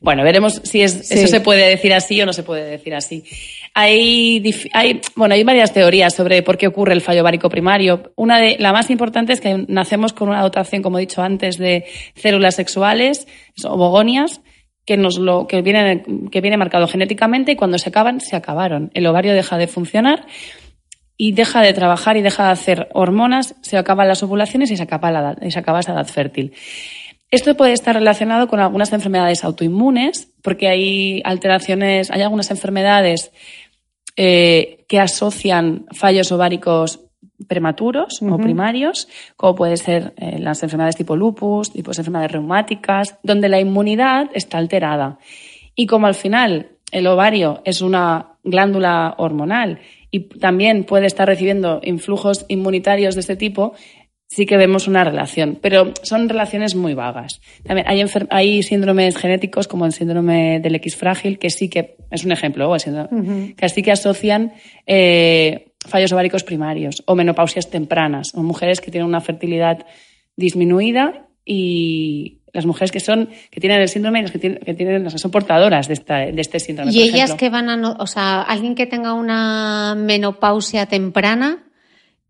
[0.00, 1.14] Bueno, veremos si es, Sí.
[1.14, 3.24] eso se puede decir así o no se puede decir así.
[3.74, 4.42] Hay,
[4.74, 8.12] hay, bueno, hay varias teorías sobre por qué ocurre el fallo ovárico primario.
[8.16, 11.58] Una de, la más importante es que nacemos con una dotación, como he dicho antes,
[11.58, 13.26] de células sexuales,
[13.64, 14.40] ovogonias,
[14.84, 18.90] que nos lo que viene que viene marcado genéticamente y cuando se acaban se acabaron.
[18.94, 20.26] El ovario deja de funcionar
[21.16, 24.82] y deja de trabajar y deja de hacer hormonas, se acaban las ovulaciones y se
[24.82, 26.52] acaba la y se acaba esa edad fértil.
[27.30, 33.32] Esto puede estar relacionado con algunas enfermedades autoinmunes, porque hay alteraciones, hay algunas enfermedades
[34.16, 37.00] eh, que asocian fallos ováricos
[37.46, 43.48] prematuros o primarios, como pueden ser eh, las enfermedades tipo lupus, tipo enfermedades reumáticas, donde
[43.48, 45.18] la inmunidad está alterada.
[45.74, 51.80] Y como al final el ovario es una glándula hormonal y también puede estar recibiendo
[51.82, 53.74] influjos inmunitarios de este tipo,
[54.32, 57.40] sí que vemos una relación, pero son relaciones muy vagas.
[57.64, 62.24] También hay, hay síndromes genéticos como el síndrome del X frágil, que sí que es
[62.24, 62.74] un ejemplo,
[63.56, 64.52] que sí que asocian
[64.86, 69.86] eh, fallos ováricos primarios o menopausias tempranas, o mujeres que tienen una fertilidad
[70.36, 75.10] disminuida y las mujeres que son que tienen el síndrome las que tienen, que tienen
[75.10, 76.92] son portadoras de, esta, de este síndrome.
[76.92, 81.64] Y ellas que van a, o sea, alguien que tenga una menopausia temprana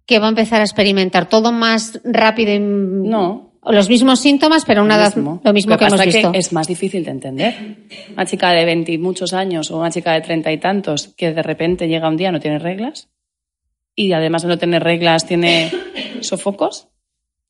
[0.07, 4.83] que va a empezar a experimentar todo más rápido y no los mismos síntomas, pero
[4.83, 6.33] una edad lo mismo que, hemos visto.
[6.33, 7.55] Que es más difícil de entender.
[8.13, 11.33] Una chica de 20 y muchos años o una chica de treinta y tantos que
[11.33, 13.09] de repente llega un día no tiene reglas
[13.95, 15.71] y además de no tener reglas tiene
[16.21, 16.89] sofocos,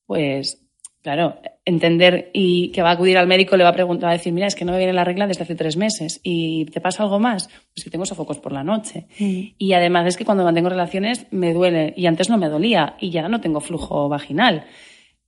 [0.06, 0.62] pues
[1.02, 4.16] Claro, entender y que va a acudir al médico le va a preguntar, va a
[4.16, 6.80] decir, mira, es que no me viene la regla desde hace tres meses y ¿te
[6.80, 7.48] pasa algo más?
[7.74, 9.06] Pues que tengo sofocos por la noche.
[9.18, 9.40] Mm.
[9.58, 13.10] Y además es que cuando mantengo relaciones me duele y antes no me dolía y
[13.10, 14.64] ya no tengo flujo vaginal.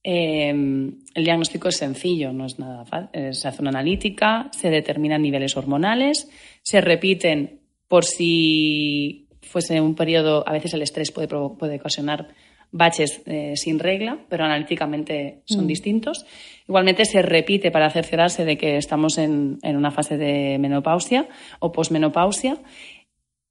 [0.04, 3.08] Em, el diagnóstico es sencillo, no es nada fácil.
[3.12, 6.30] Eh, se hace una analítica, se determinan niveles hormonales,
[6.62, 12.28] se repiten por si fuese un periodo, a veces el estrés puede, puede ocasionar
[12.70, 15.68] baches eh, sin regla, pero analíticamente son mm.
[15.68, 16.26] distintos.
[16.66, 21.28] Igualmente se repite para cerciorarse de que estamos en, una fase de menopausia
[21.60, 22.58] o posmenopausia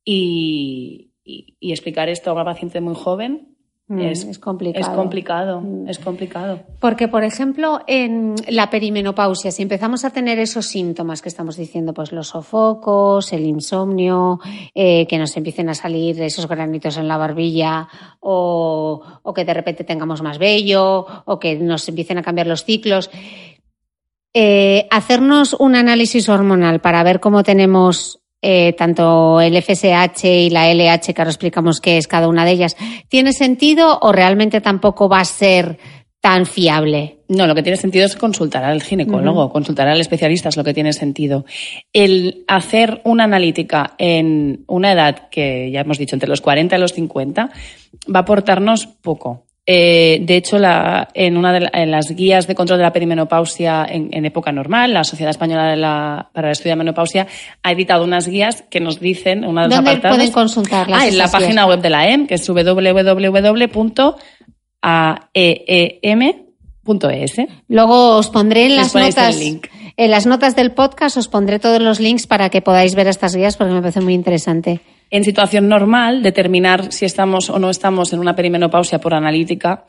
[0.03, 3.53] y, y explicar esto a una paciente muy joven
[3.93, 4.86] Mm, es, complicado.
[4.86, 5.89] Es complicado, mm.
[5.89, 6.60] es complicado.
[6.79, 11.93] Porque, por ejemplo, en la perimenopausia, si empezamos a tener esos síntomas que estamos diciendo,
[11.93, 14.39] pues los sofocos, el insomnio,
[14.73, 17.88] eh, que nos empiecen a salir esos granitos en la barbilla,
[18.19, 19.01] o,
[19.36, 23.12] que de repente tengamos más vello, o que nos empiecen a cambiar los ciclos,
[24.34, 30.71] eh, hacernos un análisis hormonal para ver cómo tenemos eh, tanto el FSH y la
[30.71, 32.75] LH, que ahora explicamos qué es cada una de ellas,
[33.08, 35.79] ¿tiene sentido o realmente tampoco va a ser
[36.19, 37.19] tan fiable?
[37.29, 40.73] No, lo que tiene sentido es consultar al ginecólogo, consultar al especialista es lo que
[40.73, 41.45] tiene sentido.
[41.93, 46.79] El hacer una analítica en una edad que ya hemos dicho entre los 40 y
[46.79, 47.49] los 50
[48.13, 49.45] va a aportarnos poco.
[49.65, 50.58] Eh, de hecho,
[51.13, 55.32] en una de las guías de control de la perimenopausia en, época normal, la Sociedad
[55.32, 57.28] Española para el Estudio de la Menopausia
[57.62, 61.04] ha editado unas guías que nos dicen, una de los ¿Dónde pueden consultarlas?
[61.04, 63.32] Ah, en la página web de la EM, que es www.aeem.es.
[67.69, 69.39] Luego os pondré en las notas.
[69.95, 73.36] En las notas del podcast os pondré todos los links para que podáis ver estas
[73.36, 74.82] guías porque me parece muy interesante
[75.13, 79.86] en situación normal, determinar si estamos o no estamos en una perimenopausia por analítica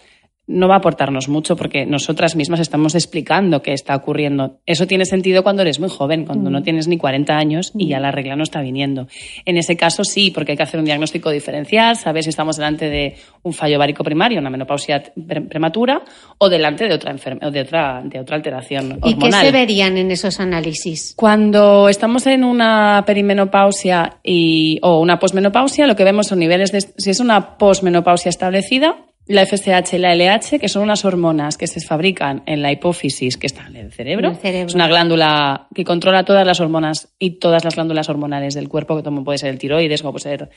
[0.46, 4.58] no va a aportarnos mucho porque nosotras mismas estamos explicando qué está ocurriendo.
[4.66, 6.62] Eso tiene sentido cuando eres muy joven, cuando no mm.
[6.62, 8.02] tienes ni 40 años y ya mm.
[8.02, 9.06] la regla no está viniendo.
[9.46, 12.90] En ese caso sí, porque hay que hacer un diagnóstico diferencial, saber si estamos delante
[12.90, 15.02] de un fallo várico primario, una menopausia
[15.48, 16.02] prematura
[16.38, 19.10] o delante de otra enfermedad de otra de otra alteración hormonal.
[19.10, 21.14] ¿Y qué se verían en esos análisis?
[21.16, 26.80] Cuando estamos en una perimenopausia y, o una posmenopausia, lo que vemos son niveles de
[26.80, 31.66] si es una posmenopausia establecida, la FSH y la LH, que son unas hormonas que
[31.66, 34.32] se fabrican en la hipófisis, que está en el cerebro.
[34.42, 39.02] Es una glándula que controla todas las hormonas y todas las glándulas hormonales del cuerpo,
[39.02, 40.50] como puede ser el tiroides, como puede ser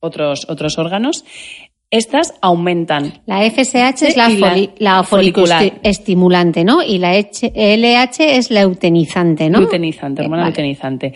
[0.00, 1.24] otros, otros órganos.
[1.90, 3.22] Estas aumentan.
[3.26, 4.28] La FSH es la,
[4.78, 6.82] la folicular estimulante, ¿no?
[6.82, 9.60] Y la LH es la leutenizante, ¿no?
[9.60, 11.12] Leutenizante, hormona leutenizante.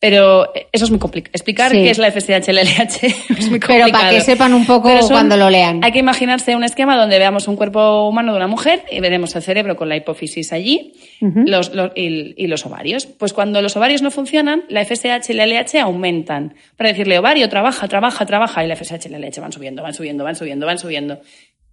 [0.00, 1.30] Pero eso es muy complicado.
[1.34, 3.84] Explicar qué es la FSH y la LH es muy complicado.
[3.84, 5.84] Pero para que sepan un poco cuando lo lean.
[5.84, 9.36] Hay que imaginarse un esquema donde veamos un cuerpo humano de una mujer y veremos
[9.36, 13.04] el cerebro con la hipófisis allí los, y, los ovarios.
[13.04, 16.54] Pues cuando los ovarios no funcionan, la FSH y la LH aumentan.
[16.78, 19.92] Para decirle, ovario, trabaja, trabaja, trabaja, y la FSH y la LH van subiendo, van
[19.92, 21.20] subiendo, van subiendo, van subiendo.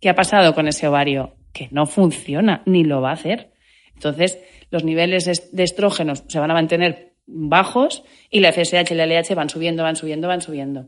[0.01, 1.37] ¿Qué ha pasado con ese ovario?
[1.53, 3.51] Que no funciona, ni lo va a hacer.
[3.93, 4.37] Entonces,
[4.69, 9.35] los niveles de estrógenos se van a mantener bajos y la FSH y la LH
[9.35, 10.85] van subiendo, van subiendo, van subiendo.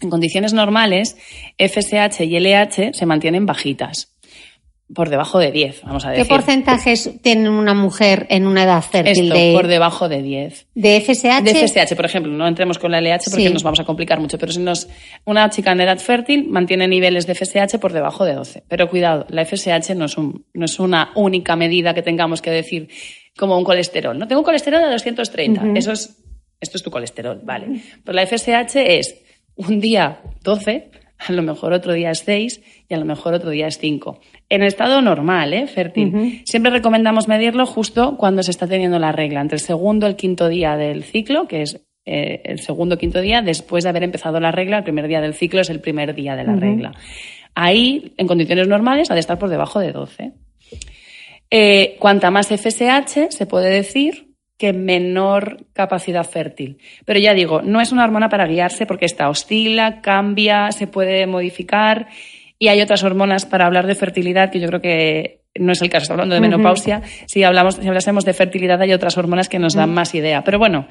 [0.00, 1.16] En condiciones normales,
[1.58, 4.08] FSH y LH se mantienen bajitas.
[4.92, 6.24] por debajo de 10, vamos a decir.
[6.24, 9.26] ¿Qué porcentajes tiene una mujer en una edad fértil?
[9.26, 10.66] Esto, de, por debajo de 10.
[10.74, 11.42] ¿De FSH?
[11.44, 13.52] De FSH, por ejemplo, no entremos con la LH porque Sí.
[13.52, 14.88] nos vamos a complicar mucho, pero si nos,
[15.24, 18.64] una chica en edad fértil mantiene niveles de FSH por debajo de 12.
[18.66, 22.50] Pero cuidado, la FSH no es, un, no es una única medida que tengamos que
[22.50, 22.88] decir
[23.40, 24.16] como un colesterol.
[24.16, 25.62] No tengo un colesterol de 230.
[25.62, 25.76] Ujú.
[25.76, 26.22] Eso es,
[26.60, 27.80] esto es tu colesterol, vale.
[28.04, 29.24] Pero la FSH es
[29.56, 30.90] un día 12,
[31.26, 34.20] a lo mejor otro día es 6 y a lo mejor otro día es 5.
[34.50, 35.66] En estado normal, ¿eh?
[35.66, 36.42] Fértil.
[36.44, 40.16] Siempre recomendamos medirlo justo cuando se está teniendo la regla, entre el segundo y el
[40.16, 44.02] quinto día del ciclo, que es eh, el segundo o quinto día después de haber
[44.02, 44.78] empezado la regla.
[44.78, 46.92] El primer día del ciclo es el primer día de la regla.
[47.54, 50.32] Ahí, en condiciones normales, ha de estar por debajo de 12.
[51.50, 56.78] Eh, cuanta más FSH, se puede decir que menor capacidad fértil.
[57.06, 61.26] Pero ya digo, no es una hormona para guiarse porque esta oscila, cambia, se puede
[61.26, 62.08] modificar
[62.58, 65.90] y hay otras hormonas para hablar de fertilidad que yo creo que no es el
[65.90, 66.12] caso.
[66.12, 67.02] Hablando de menopausia.
[67.26, 70.42] Si hablamos, si hablásemos de fertilidad hay otras hormonas que nos dan más idea.
[70.44, 70.86] Pero bueno,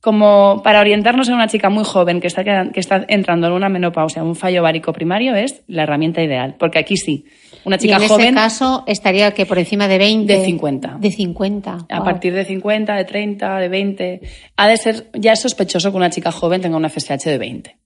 [0.00, 3.68] como para orientarnos en una chica muy joven que está, que está entrando en una
[3.68, 6.56] menopausia, un fallo ovárico primario, es la herramienta ideal.
[6.58, 7.24] Porque aquí sí,
[7.64, 10.32] una Y chica en ese joven caso estaría que por encima de 20.
[10.38, 10.96] de 50.
[10.98, 11.70] De 50.
[11.88, 12.04] A Wow.
[12.04, 14.20] partir de 50, de 30, de 20.
[14.56, 17.76] Ha de ser, ya es sospechoso que una chica joven tenga una FSH de 20.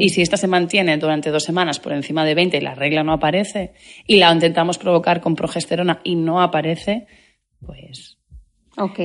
[0.00, 3.04] Y si esta se mantiene durante dos semanas por encima de 20 y la regla
[3.04, 3.72] no aparece,
[4.06, 7.06] y la intentamos provocar con progesterona y no aparece,
[7.64, 8.18] pues
[8.76, 8.98] Ok.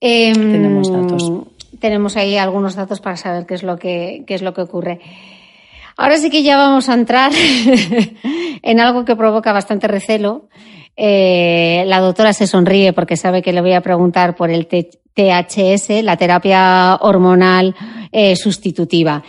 [0.00, 1.32] Em, Tenemos datos.
[1.78, 5.00] Tenemos ahí algunos datos para saber qué es lo que, qué es lo que ocurre.
[5.96, 7.32] Ahora sí que ya vamos a entrar
[8.62, 10.48] en algo que provoca bastante recelo.
[10.96, 16.02] Eh, la doctora se sonríe porque sabe que le voy a preguntar por el THS,
[16.02, 17.74] la terapia hormonal
[18.10, 19.22] eh, sustitutiva.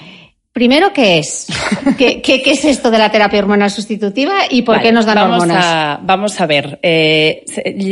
[0.54, 1.48] Primero, ¿qué es?
[1.98, 5.06] ¿Qué, qué, qué es esto de la terapia hormonal sustitutiva y por Vale, qué nos
[5.06, 5.66] dan vamos hormonas?
[5.66, 6.80] A, vamos a ver.
[6.84, 7.44] eh,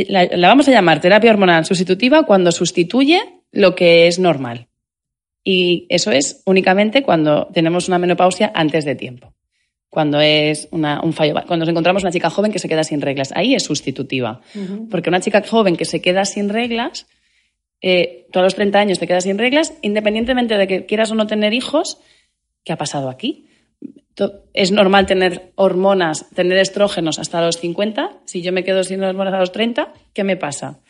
[0.08, 3.20] la, la vamos a llamar terapia hormonal sustitutiva cuando sustituye
[3.50, 4.68] lo que es normal.
[5.44, 9.34] Y eso es únicamente cuando tenemos una menopausia antes de tiempo.
[9.90, 13.00] Cuando es una- un fallo, cuando nos encontramos una chica joven que se queda sin
[13.02, 14.40] reglas, ahí es sustitutiva.
[14.88, 17.06] Porque una chica joven que se queda sin reglas,
[17.82, 21.16] eh, tú a los 30 años te quedas sin reglas, independientemente de que quieras o
[21.16, 21.98] no tener hijos,
[22.64, 23.46] ¿qué ha pasado aquí?
[24.52, 28.10] Es normal tener hormonas, tener estrógenos hasta los 50.
[28.26, 30.80] Si yo me quedo sin hormonas a los 30, ¿qué me pasa?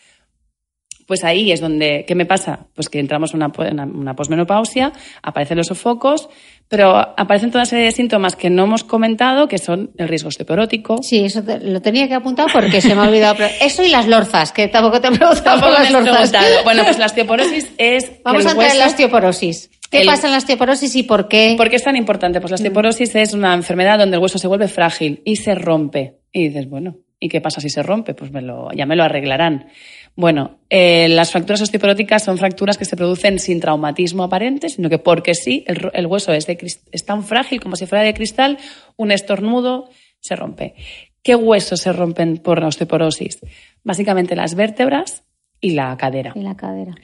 [1.07, 2.67] Pues ahí es donde, ¿qué me pasa?
[2.75, 6.29] Pues que entramos en una, po- en una, una posmenopausia, aparecen los sofocos,
[6.69, 10.29] pero aparecen toda una serie de síntomas que no hemos comentado, que son el riesgo
[10.29, 13.45] osteoporótico, Sí, eso te- lo tenía que apuntar porque se me ha olvidado.
[13.61, 16.31] Eso y las lorzas, que tampoco te he preguntado Tampoco las lorzas.
[16.31, 16.65] preguntado.
[16.65, 18.23] Bueno, pues la osteoporosis es.
[18.25, 19.71] Vamos a entrar en la osteoporosis.
[19.93, 21.55] ¿Qué el- pasa en la osteoporosis y por qué?
[21.57, 22.41] ¿Por qué es tan importante?
[22.41, 26.17] Pues la osteoporosis es una enfermedad donde el hueso se vuelve frágil y se rompe.
[26.33, 28.15] Y dices, bueno, ¿y qué pasa si se rompe?
[28.15, 29.69] Pues me lo, ya me lo arreglarán.
[30.17, 34.99] Bueno, eh, las fracturas osteoporóticas son fracturas que se producen sin traumatismo aparente, sino que
[34.99, 38.59] porque sí, el, hueso es, de, cris- es tan frágil como si fuera de cristal,
[38.97, 39.89] un estornudo
[40.21, 40.75] se rompe.
[41.23, 43.39] ¿Qué huesos se rompen por la osteoporosis?
[43.85, 45.23] Básicamente las vértebras
[45.63, 46.33] y la cadera.
[46.35, 46.95] Y la cadera.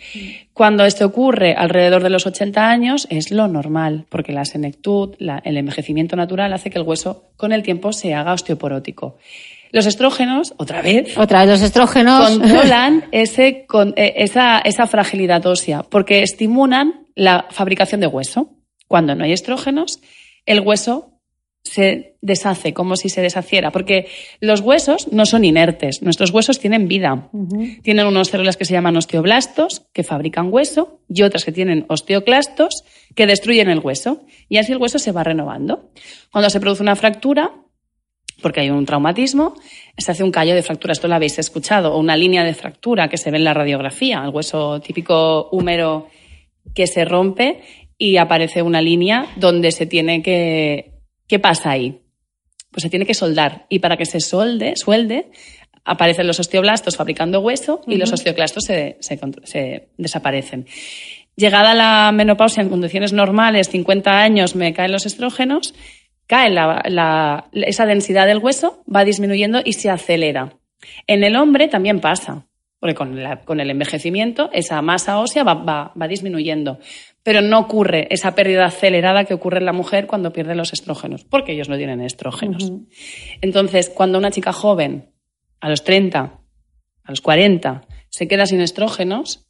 [0.52, 5.40] Cuando esto ocurre alrededor de los 80 años es lo normal, porque la senectud, la-
[5.44, 9.16] el envejecimiento natural hace que el hueso con el tiempo se haga osteoporótico.
[9.70, 12.30] Los estrógenos, otra vez, Otra vez los estrógenos.
[12.38, 18.50] controlan ese, con- eh, esa, esa fragilidad ósea, porque estimulan la fabricación de hueso.
[18.88, 20.00] Cuando no hay estrógenos,
[20.46, 21.07] el hueso
[21.70, 24.08] se deshace como si se deshaciera, porque
[24.40, 27.30] los huesos no son inertes, nuestros huesos tienen vida.
[27.82, 32.84] Tienen unas células que se llaman osteoblastos, que fabrican hueso, y otras que tienen osteoclastos,
[33.14, 34.22] que destruyen el hueso.
[34.48, 35.90] Y así el hueso se va renovando.
[36.32, 37.52] Cuando se produce una fractura,
[38.42, 39.54] porque hay un traumatismo,
[39.96, 40.92] se hace un callo de fractura.
[40.92, 44.22] Esto lo habéis escuchado, o una línea de fractura que se ve en la radiografía,
[44.24, 46.08] el hueso típico húmero
[46.74, 47.62] que se rompe
[47.98, 50.97] y aparece una línea donde se tiene que...
[51.28, 52.00] ¿Qué pasa ahí?
[52.70, 53.66] Pues se tiene que soldar.
[53.68, 55.30] Y para que se solde, suelde,
[55.84, 60.66] aparecen los osteoblastos fabricando hueso y los osteoclastos se, se contr- se desaparecen.
[61.36, 65.74] Llegada la menopausia en condiciones normales, 50 años, me caen los estrógenos,
[66.26, 70.54] cae la- la- esa densidad del hueso, va disminuyendo y se acelera.
[71.06, 72.46] En el hombre también pasa,
[72.80, 76.80] porque con, la- con el envejecimiento esa masa ósea va, va- va disminuyendo,
[77.22, 81.24] pero no ocurre esa pérdida acelerada que ocurre en la mujer cuando pierde los estrógenos,
[81.24, 82.70] porque ellos no tienen estrógenos.
[83.40, 85.10] Entonces, cuando una chica joven,
[85.60, 86.40] a los 30,
[87.04, 89.46] a los 40, se queda sin estrógenos,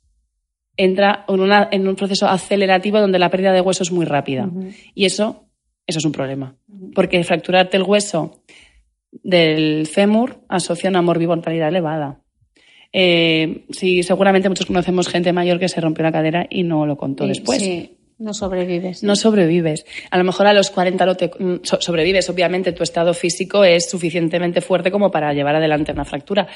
[0.77, 4.49] entra en, una- en un proceso acelerativo donde la pérdida de hueso es muy rápida.
[4.95, 5.49] Y eso,
[5.87, 6.57] eso es un problema.
[6.95, 8.43] Porque fracturarte el hueso
[9.11, 12.21] del fémur asocia una mortalidad elevada.
[12.93, 16.97] Eh, sí, seguramente muchos conocemos gente mayor que se rompió la cadera y no lo
[16.97, 17.61] contó después.
[17.61, 17.95] Sí.
[18.19, 19.05] No sobrevives.
[19.05, 19.87] No sobrevives.
[20.11, 22.29] A lo mejor a los 40 no te mm, sobrevives.
[22.29, 26.49] Obviamente tu estado físico es suficientemente fuerte como para llevar adelante una fractura.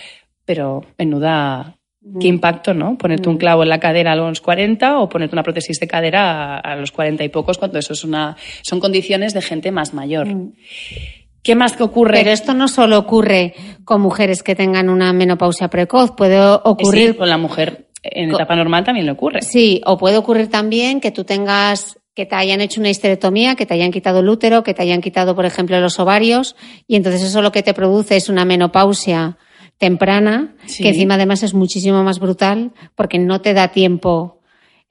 [0.44, 1.78] Pero menuda,
[2.20, 2.98] qué impacto, ¿no?
[2.98, 6.58] Ponerte un clavo en la cadera a los 40 o ponerte una prótesis de cadera
[6.58, 10.26] a, los 40 y pocos cuando eso es una, son condiciones de gente más mayor.
[11.42, 12.18] ¿Qué más que ocurre?
[12.18, 17.28] Pero esto no solo ocurre con mujeres que tengan una menopausia precoz, puede ocurrir con
[17.28, 19.42] la mujer en etapa normal también le ocurre.
[19.42, 23.64] Sí, o puede ocurrir también que tú tengas que te hayan hecho una histerectomía, que
[23.64, 27.22] te hayan quitado el útero, que te hayan quitado, por ejemplo, los ovarios, y entonces
[27.22, 29.38] eso lo que te produce es una menopausia
[29.78, 34.41] temprana, que encima además es muchísimo más brutal, porque no te da tiempo.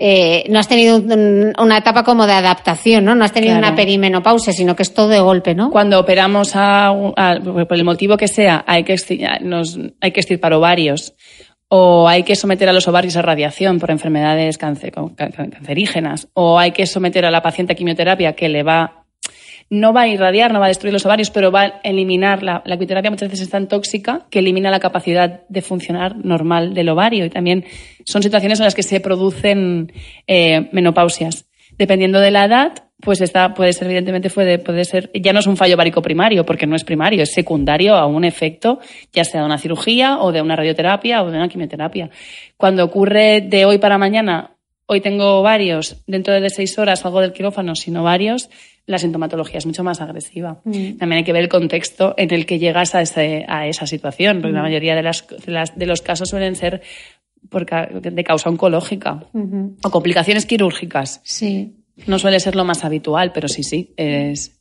[0.04, 0.98] Eh, no has tenido
[1.60, 3.14] una etapa como de adaptación, ¿no?
[3.14, 5.70] No has tenido una perimenopausia, sino que es todo de golpe, ¿no?
[5.70, 6.92] Cuando operamos a,
[7.44, 8.96] por el motivo que sea, hay que,
[9.42, 11.14] nos, hay que estirpar ovarios
[11.68, 16.88] o hay que someter a los ovarios a radiación por enfermedades cancerígenas, o hay que
[16.88, 19.01] someter a la paciente a quimioterapia que le va,
[19.72, 22.62] no va a irradiar, no va a destruir los ovarios, pero va a eliminar, la,
[22.66, 27.24] la muchas veces es tan tóxica que elimina la capacidad de funcionar normal del ovario
[27.24, 27.64] y también
[28.04, 29.94] son situaciones en las que se producen
[30.28, 31.46] eh, menopausias.
[31.78, 35.48] Dependiendo de la edad, pues esta puede ser, evidentemente, puede, puede ser, ya no es
[35.48, 38.80] un fallo várico primario, porque no es primario, es secundario a un efecto,
[39.14, 42.10] ya sea de una cirugía o de una radioterapia o de una quimioterapia.
[42.58, 44.52] Cuando ocurre de hoy para mañana,
[44.86, 48.50] hoy tengo varios, dentro de seis horas salgo del quirófano sin ovarios,
[48.86, 50.62] la sintomatología es mucho más agresiva.
[50.64, 50.98] Mm.
[50.98, 54.42] También hay que ver el contexto en el que llegas a, ese, a esa situación,
[54.42, 54.64] porque la mm.
[54.64, 55.26] mayoría de, las,
[55.76, 56.82] de, los casos suelen ser
[57.42, 59.26] de causa oncológica
[59.84, 61.22] o complicaciones quirúrgicas.
[61.24, 61.76] Sí.
[62.08, 64.61] No suele ser lo más habitual, pero sí, sí, es.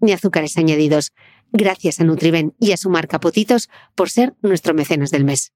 [0.00, 1.12] ni azúcares añadidos.
[1.52, 5.52] Gracias a Nutriben y a su marca Potitos por ser nuestro mecenas del mes.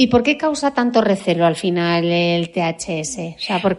[0.00, 3.36] ¿Y por qué causa tanto recelo al final el THS?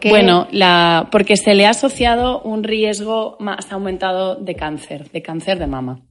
[0.10, 5.58] Bueno, la, porque se le ha asociado un riesgo más aumentado de cáncer, de cáncer
[5.58, 6.02] de mama.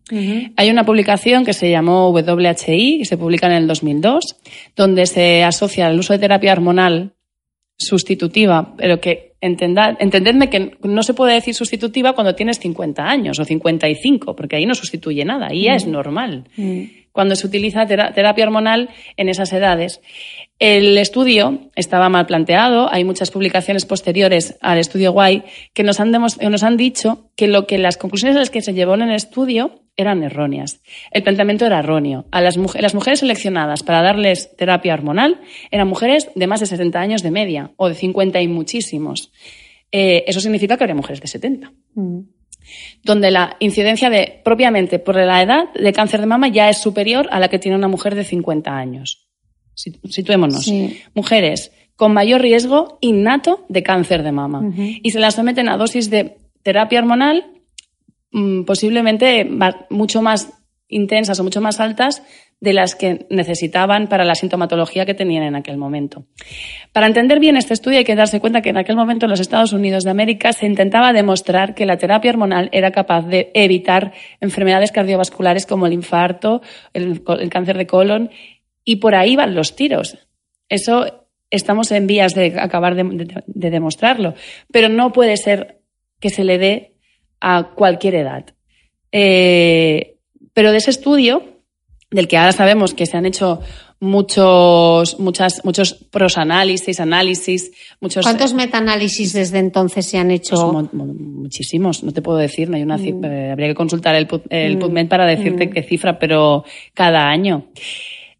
[0.56, 4.36] Hay una publicación que se llamó WHI, que se publica en el 2002,
[4.74, 7.14] donde se asocia el uso de terapia hormonal
[7.80, 13.38] sustitutiva, pero que entendad, entendedme que no se puede decir sustitutiva cuando tienes 50 años
[13.38, 15.90] o 55, porque ahí no sustituye nada, ahí ya es mm.
[15.90, 16.44] normal.
[16.56, 16.82] Mm.
[17.12, 20.00] Cuando se utiliza terapia hormonal en esas edades.
[20.60, 26.12] El estudio estaba mal planteado, hay muchas publicaciones posteriores al estudio Guay que nos han,
[26.12, 29.14] nos han dicho que lo que las conclusiones a las que se llevó en el
[29.16, 30.80] estudio eran erróneas.
[31.10, 32.26] El planteamiento era erróneo.
[32.30, 36.98] A las, las mujeres seleccionadas para darles terapia hormonal eran mujeres de más de 60
[36.98, 39.32] años de media o de 50 y muchísimos.
[39.92, 41.72] Eh, eso significa que habría mujeres de 70.
[41.94, 42.20] Mm.
[43.02, 47.28] Donde la incidencia de, propiamente por la edad de cáncer de mama ya es superior
[47.30, 49.26] a la que tiene una mujer de 50 años.
[49.74, 50.70] Situémonos.
[51.14, 54.72] Mujeres con mayor riesgo innato de cáncer de mama.
[54.76, 57.59] Y se las someten a dosis de terapia hormonal
[58.66, 59.48] posiblemente
[59.90, 60.52] mucho más
[60.88, 62.22] intensas o mucho más altas
[62.60, 66.26] de las que necesitaban para la sintomatología que tenían en aquel momento.
[66.92, 69.40] Para entender bien este estudio hay que darse cuenta que en aquel momento en los
[69.40, 74.12] Estados Unidos de América se intentaba demostrar que la terapia hormonal era capaz de evitar
[74.40, 76.60] enfermedades cardiovasculares como el infarto,
[76.92, 78.30] el, cáncer de colon,
[78.84, 80.18] y por ahí van los tiros.
[80.68, 84.34] Eso estamos en vías de acabar de, demostrarlo,
[84.70, 85.80] pero no puede ser
[86.20, 86.89] que se le dé
[87.40, 88.46] a cualquier edad.
[89.12, 90.16] Eh,
[90.52, 91.42] pero de ese estudio,
[92.10, 93.60] del que ahora sabemos que se han hecho
[94.00, 97.70] muchos, muchas, muchos prosanálisis, análisis,
[98.00, 98.24] muchos.
[98.24, 100.72] ¿Cuántos metaanálisis desde entonces se han hecho?
[100.72, 103.24] Pues muchísimos, no te puedo decir, no hay una mm.
[103.24, 104.80] eh, habría que consultar el, el mm.
[104.80, 105.70] PubMed para decirte mm.
[105.70, 106.64] qué cifra, pero
[106.94, 107.66] cada año.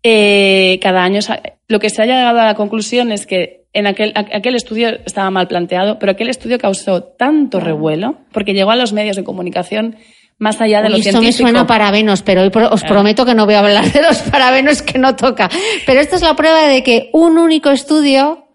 [0.02, 1.20] Eh, cada año
[1.68, 5.30] lo que se ha llegado a la conclusión es que en aquel, aquel estudio estaba
[5.30, 9.96] mal planteado, pero aquel estudio causó tanto revuelo porque llegó a los medios de comunicación
[10.40, 13.44] más allá de lo esto me suena a parabenos, pero hoy os prometo que no
[13.44, 15.50] voy a hablar de los parabenos que no toca.
[15.84, 18.46] Pero esto es la prueba de que un único estudio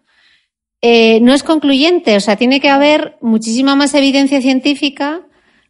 [0.82, 2.16] eh, no es concluyente.
[2.16, 5.22] O sea, tiene que haber muchísima más evidencia científica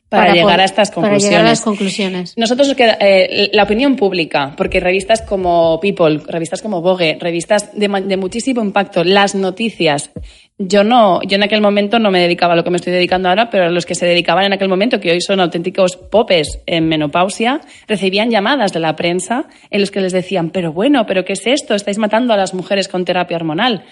[0.09, 1.23] para, llegar a estas conclusiones.
[1.23, 2.37] Para llegar a las conclusiones.
[2.37, 7.87] Nosotros eh, la opinión pública, porque revistas como People, revistas como Vogue, revistas de,
[8.17, 10.11] muchísimo impacto, las noticias.
[10.57, 13.29] Yo no, yo en aquel momento no me dedicaba a lo que me estoy dedicando
[13.29, 16.87] ahora, pero los que se dedicaban en aquel momento, que hoy son auténticos popes en
[16.87, 21.33] menopausia, recibían llamadas de la prensa en los que les decían, pero bueno, pero ¿qué
[21.33, 21.75] es esto?
[21.75, 23.83] Estáis matando a las mujeres con terapia hormonal.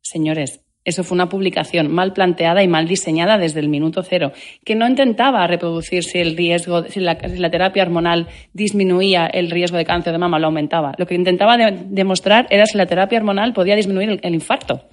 [0.00, 4.32] Señores, eso fue una publicación mal planteada y mal diseñada desde el minuto cero,
[4.64, 9.84] que no intentaba reproducir si el riesgo, si la, terapia hormonal disminuía el riesgo de
[9.84, 10.94] cáncer de mama o lo aumentaba.
[10.98, 14.88] Lo que intentaba demostrar era si la terapia hormonal podía disminuir el infarto.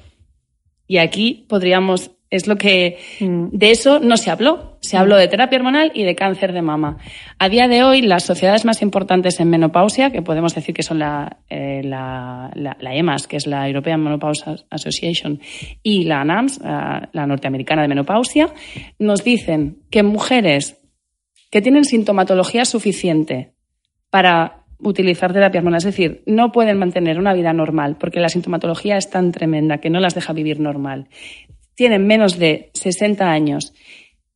[0.88, 3.48] Y aquí podríamos es lo que mm.
[3.52, 4.75] de eso no se habló.
[4.86, 6.98] Se habló de terapia hormonal y de cáncer de mama.
[7.40, 11.00] A día de hoy, las sociedades más importantes en menopausia, que podemos decir que son
[11.00, 15.42] la, eh, la, EMAS, que es la European Menopause Association,
[15.82, 18.54] y la NAMS, la norteamericana de menopausia,
[19.00, 20.80] nos dicen que mujeres
[21.50, 23.54] que tienen sintomatología suficiente
[24.12, 28.98] para utilizar terapia hormonal, es decir, no pueden mantener una vida normal porque la sintomatología
[28.98, 31.08] es tan tremenda que no las deja vivir normal
[31.76, 33.74] tienen menos de 60 años,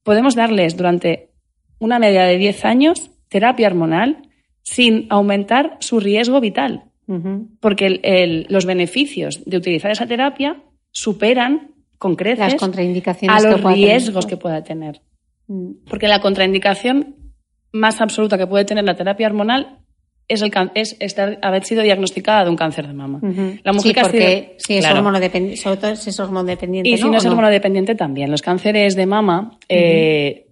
[0.09, 1.29] podemos darles durante
[1.77, 4.23] una media de 10 años terapia hormonal
[4.63, 6.85] sin aumentar su riesgo vital.
[7.59, 14.35] Porque los beneficios de utilizar esa terapia superan con creces contraindicaciones a los riesgos que
[14.35, 14.99] pueda tener.
[15.45, 15.73] Mm.
[15.87, 17.15] Porque la contraindicación
[17.71, 19.78] más absoluta que puede tener la terapia hormonal
[20.29, 23.19] es, el, es estar, haber sido diagnosticada de un cáncer de mama.
[23.63, 26.89] La mujer sí, porque si es hormonodependiente, sobre todo si es hormonodependiente.
[26.89, 28.31] Y si no, es hormonodependiente también.
[28.31, 30.47] Los cánceres de mama eh,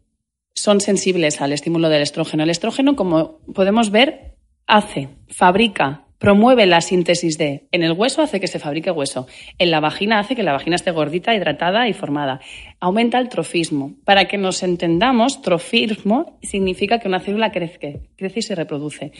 [0.53, 2.43] son sensibles al estímulo del estrógeno.
[2.43, 7.67] El estrógeno, como podemos ver, hace, fabrica promueve la síntesis de.
[7.71, 9.27] En el hueso hace que se fabrique hueso.
[9.57, 12.39] En la vagina hace que la vagina esté gordita, hidratada y formada.
[12.79, 13.93] Aumenta el trofismo.
[14.05, 19.11] Para que nos entendamos, trofismo significa que una célula crece, crece y se reproduce.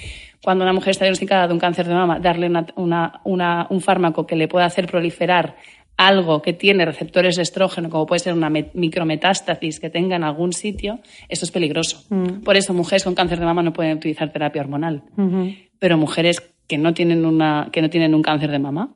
[0.44, 4.48] Cuando una mujer está diagnosticada de un cáncer de mama, darle un fármaco que le
[4.48, 5.56] pueda hacer proliferar
[5.98, 10.54] algo que tiene receptores de estrógeno, como puede ser una micrometástasis que tenga en algún
[10.54, 12.04] sitio, eso es peligroso.
[12.10, 12.44] Mm.
[12.44, 15.02] Por eso mujeres con cáncer de mama no pueden utilizar terapia hormonal.
[15.80, 18.90] Pero mujeres que no tienen una que no tienen un cáncer de mama.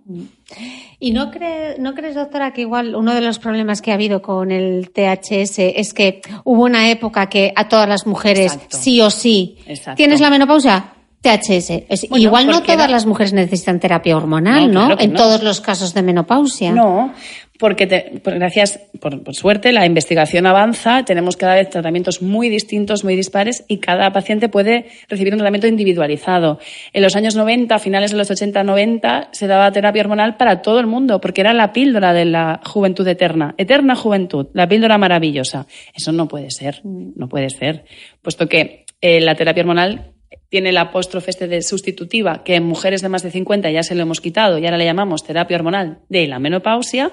[0.99, 4.22] ¿Y no, cree, no crees, doctora, que igual uno de los problemas que ha habido
[4.22, 9.09] con el THS es que hubo una época que a todas las mujeres sí o
[9.09, 9.57] sí
[9.95, 10.93] tienes la menopausia?
[11.22, 12.07] THS.
[12.17, 14.99] igual no todas las mujeres necesitan terapia hormonal, ¿no?
[14.99, 16.72] en todos los casos de menopausia.
[16.72, 17.13] No,
[17.59, 23.65] porque gracias, por, suerte, la investigación avanza, tenemos cada vez tratamientos muy distintos, muy dispares,
[23.67, 26.57] y cada paciente puede recibir un tratamiento individualizado.
[26.91, 30.80] En los años 90, a finales de los 80-90, se daba terapia hormonal para todo
[30.80, 35.67] el mundo, porque era la píldora de la juventud eterna, eterna juventud, la píldora maravillosa.
[35.93, 37.86] Eso no puede ser, no puede ser,
[38.24, 40.13] puesto que eh, la terapia hormonal
[40.50, 43.96] tiene la apóstrofe este de sustitutiva, que en mujeres de más de 50 ya se
[43.96, 47.12] lo hemos quitado y ahora le llamamos terapia hormonal de la menopausia,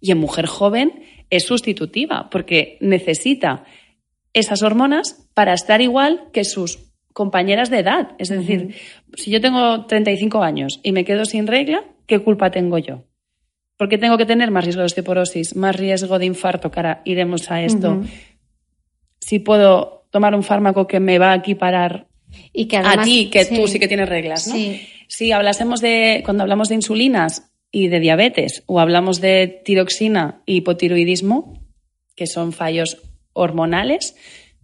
[0.00, 3.64] y en mujer joven es sustitutiva, porque necesita
[4.32, 8.12] esas hormonas para estar igual que sus compañeras de edad.
[8.18, 8.74] Es decir,
[9.14, 13.04] si yo tengo 35 años y me quedo sin regla, ¿qué culpa tengo yo?
[13.76, 16.70] ¿Por qué tengo que tener más riesgo de osteoporosis, más riesgo de infarto?
[16.70, 18.02] Cara, iremos a esto.
[19.20, 22.07] Si puedo tomar un fármaco que me va a equiparar
[22.52, 24.54] Y que a ti, que tú sí que tienes reglas, ¿no?
[24.54, 24.80] Sí.
[25.08, 30.56] Si hablásemos de, cuando hablamos de insulinas y de diabetes, o hablamos de tiroxina y
[30.56, 31.54] hipotiroidismo,
[32.14, 32.98] que son fallos
[33.32, 34.16] hormonales,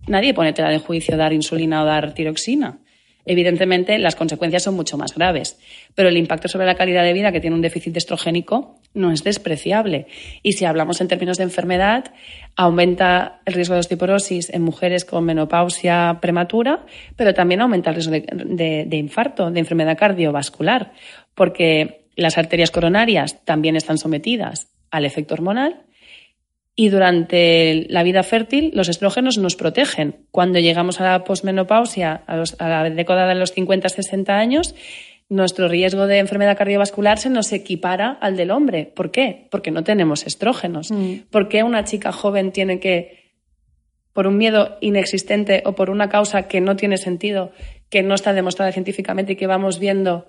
[0.07, 2.84] nadie pone tela de juicio dar insulina o dar tiroxina.
[3.27, 5.59] Evidentemente, las consecuencias son mucho más graves,
[5.95, 9.25] pero el impacto sobre la calidad de vida que tiene un déficit estrogénico no es
[9.25, 10.07] despreciable.
[10.43, 12.13] Y si hablamos en términos de enfermedad,
[12.57, 16.85] aumenta el riesgo de osteoporosis en mujeres con menopausia prematura,
[17.17, 20.93] pero también aumenta el riesgo de, de- de infarto, de enfermedad cardiovascular,
[21.35, 25.83] porque las arterias coronarias también están sometidas al efecto hormonal
[26.77, 30.27] y durante la vida fértil, los estrógenos nos protegen.
[30.31, 34.75] Cuando llegamos a la posmenopausia, a, los- a la década de los 50-60 años,
[35.29, 38.87] nuestro riesgo de enfermedad cardiovascular se nos equipara al del hombre.
[38.95, 39.47] ¿Por qué?
[39.51, 40.91] Porque no tenemos estrógenos.
[41.31, 43.33] ¿Por qué una chica joven tiene que,
[44.13, 47.53] por un miedo inexistente o por una causa que no tiene sentido,
[47.89, 50.27] que no está demostrada científicamente y que vamos viendo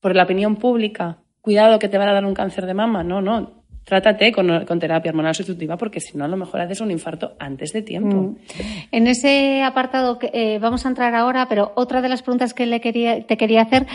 [0.00, 3.02] por la opinión pública, cuidado que te van a dar un cáncer de mama?
[3.04, 3.55] No, no.
[3.86, 7.34] Trátate con, con terapia hormonal sustitutiva porque si no, a lo mejor haces un infarto
[7.38, 8.34] antes de tiempo.
[8.90, 12.66] En ese apartado que, eh, vamos a entrar ahora, pero otra de las preguntas que
[12.66, 13.86] le quería, te quería hacer,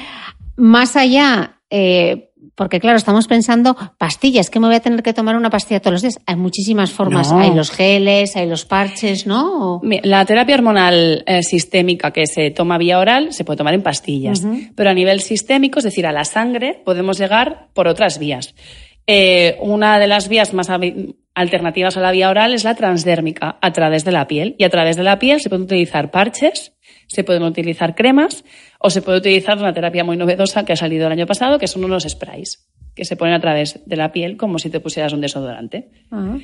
[0.55, 5.35] más allá, eh, porque claro, estamos pensando pastillas, que me voy a tener que tomar
[5.35, 6.19] una pastilla todos los días.
[6.25, 7.39] Hay muchísimas formas, No.
[7.39, 9.75] hay los geles, hay los parches, ¿no?
[9.75, 13.83] O- La terapia hormonal eh, sistémica que se toma vía oral se puede tomar en
[13.83, 18.55] pastillas, pero a nivel sistémico, es decir, a la sangre, podemos llegar por otras vías.
[19.13, 20.69] Eh, una de las vías más
[21.33, 24.55] alternativas a la vía oral es la transdérmica, a través de la piel.
[24.57, 28.45] Y a través de la piel se pueden utilizar parches, se pueden utilizar cremas
[28.79, 31.67] o se puede utilizar una terapia muy novedosa que ha salido el año pasado, que
[31.67, 35.11] son unos sprays que se ponen a través de la piel como si te pusieras
[35.11, 35.89] un desodorante.
[36.09, 36.37] Ah.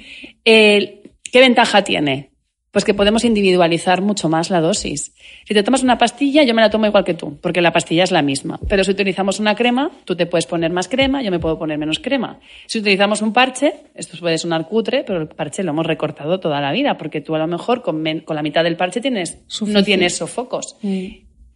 [0.44, 2.32] Eh, ¿Qué ventaja tiene?
[2.72, 5.14] Pues que podemos individualizar mucho más la dosis.
[5.48, 8.04] Si te tomas una pastilla, yo me la tomo igual que tú, porque la pastilla
[8.04, 8.60] es la misma.
[8.68, 11.78] Pero si utilizamos una crema, tú te puedes poner más crema, yo me puedo poner
[11.78, 12.40] menos crema.
[12.68, 16.60] Si utilizamos un parche, esto puede sonar cutre, pero el parche lo hemos recortado toda
[16.62, 19.40] la vida, porque tú a lo mejor con, men- con la mitad del parche tienes,
[19.74, 20.76] no tienes sofocos.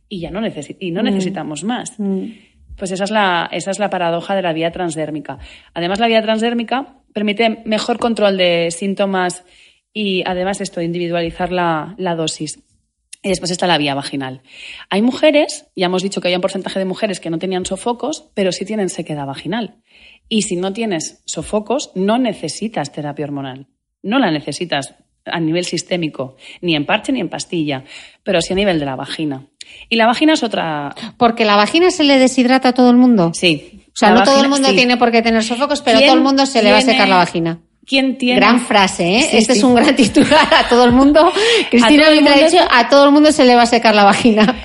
[0.09, 1.93] Y ya no, necesi- y no necesitamos más.
[2.78, 5.38] Pues esa es, la, esa es la paradoja de la vía transdérmica.
[5.74, 9.43] Además, la vía transdérmica permite mejor control de síntomas
[9.94, 12.60] y además esto, individualizar la, la dosis.
[13.24, 14.42] Y después está la vía vaginal.
[14.89, 18.30] Hay mujeres, ya hemos dicho que hay un porcentaje de mujeres que no tenían sofocos,
[18.34, 19.76] pero sí tienen sequedad vaginal.
[20.28, 23.68] Y si no tienes sofocos, no necesitas terapia hormonal.
[24.02, 27.84] No la necesitas a nivel sistémico, ni en parche ni en pastilla,
[28.24, 29.46] pero sí a nivel de la vagina.
[29.88, 30.96] Y la vagina es otra.
[31.18, 33.32] Porque la vagina se le deshidrata a todo el mundo.
[33.36, 33.84] Sí.
[33.88, 34.76] O sea, La no todo el mundo sí.
[34.76, 37.08] tiene por qué tener sofocos, pero ¿Quién todo el mundo se le va a secar
[37.08, 37.60] la vagina.
[37.86, 38.40] ¿Quién tiene?
[38.40, 39.22] Gran frase, ¿eh?
[39.30, 39.60] Sí, este sí.
[39.60, 41.32] es un gran titular a todo el mundo.
[41.70, 44.04] Cristina el Mitra ha dicho, a todo el mundo se le va a secar la
[44.04, 44.56] vagina.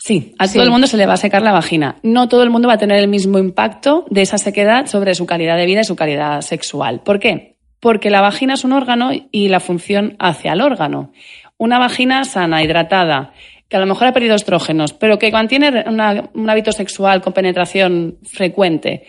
[0.00, 0.54] Sí, a Sí.
[0.54, 1.96] todo el mundo se le va a secar la vagina.
[2.02, 5.26] No todo el mundo va a tener el mismo impacto de esa sequedad sobre su
[5.26, 7.00] calidad de vida y su calidad sexual.
[7.00, 7.56] ¿Por qué?
[7.80, 11.12] Porque la vagina es un órgano y la función hace al órgano.
[11.58, 13.32] Una vagina sana, hidratada,
[13.68, 17.32] que a lo mejor ha perdido estrógenos, pero que mantiene una- un hábito sexual con
[17.34, 19.04] penetración frecuente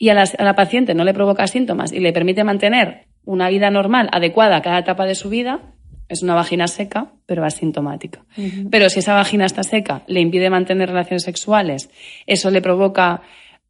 [0.00, 3.48] y a la, a la paciente no le provoca síntomas y le permite mantener una
[3.50, 5.60] vida normal, adecuada a cada etapa de su vida,
[6.08, 8.24] es una vagina seca, pero asintomática.
[8.70, 11.90] Pero si esa vagina está seca, le impide mantener relaciones sexuales,
[12.26, 13.20] eso le provoca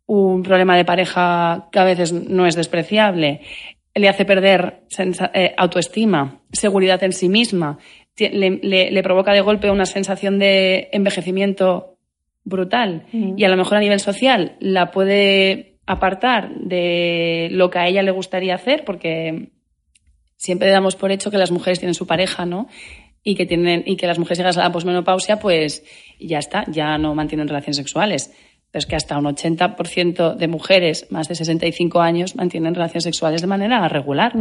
[0.07, 3.41] un problema de pareja que a veces no es despreciable,
[3.95, 4.85] le hace perder
[5.35, 7.79] eh, autoestima, seguridad en sí misma,
[8.15, 11.97] ti- le, le- le provoca de golpe una sensación de envejecimiento
[12.45, 13.05] brutal.
[13.37, 18.03] Y a lo mejor a nivel social la puede apartar de lo que a ella
[18.03, 19.51] le gustaría hacer porque
[20.37, 22.69] siempre damos por hecho que las mujeres tienen su pareja, ¿no?
[23.25, 25.85] Y que tienen y que las mujeres llegas a la posmenopausia, pues
[26.21, 28.33] ya está, ya no mantienen relaciones sexuales.
[28.71, 33.41] Pero es que hasta un 80% de mujeres más de 65 años mantienen relaciones sexuales
[33.41, 34.33] de manera regular.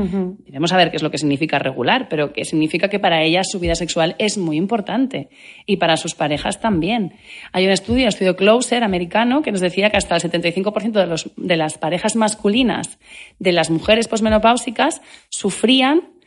[0.46, 3.48] Iremos a ver qué es lo que significa regular, pero que significa que para ellas
[3.50, 5.30] su vida sexual es muy importante
[5.66, 7.14] y para sus parejas también.
[7.54, 11.08] Hay un estudio, el estudio Closer americano, que nos decía que hasta el 75% de,
[11.08, 13.00] los, de las parejas masculinas
[13.40, 16.19] de las mujeres posmenopáusicas sufrían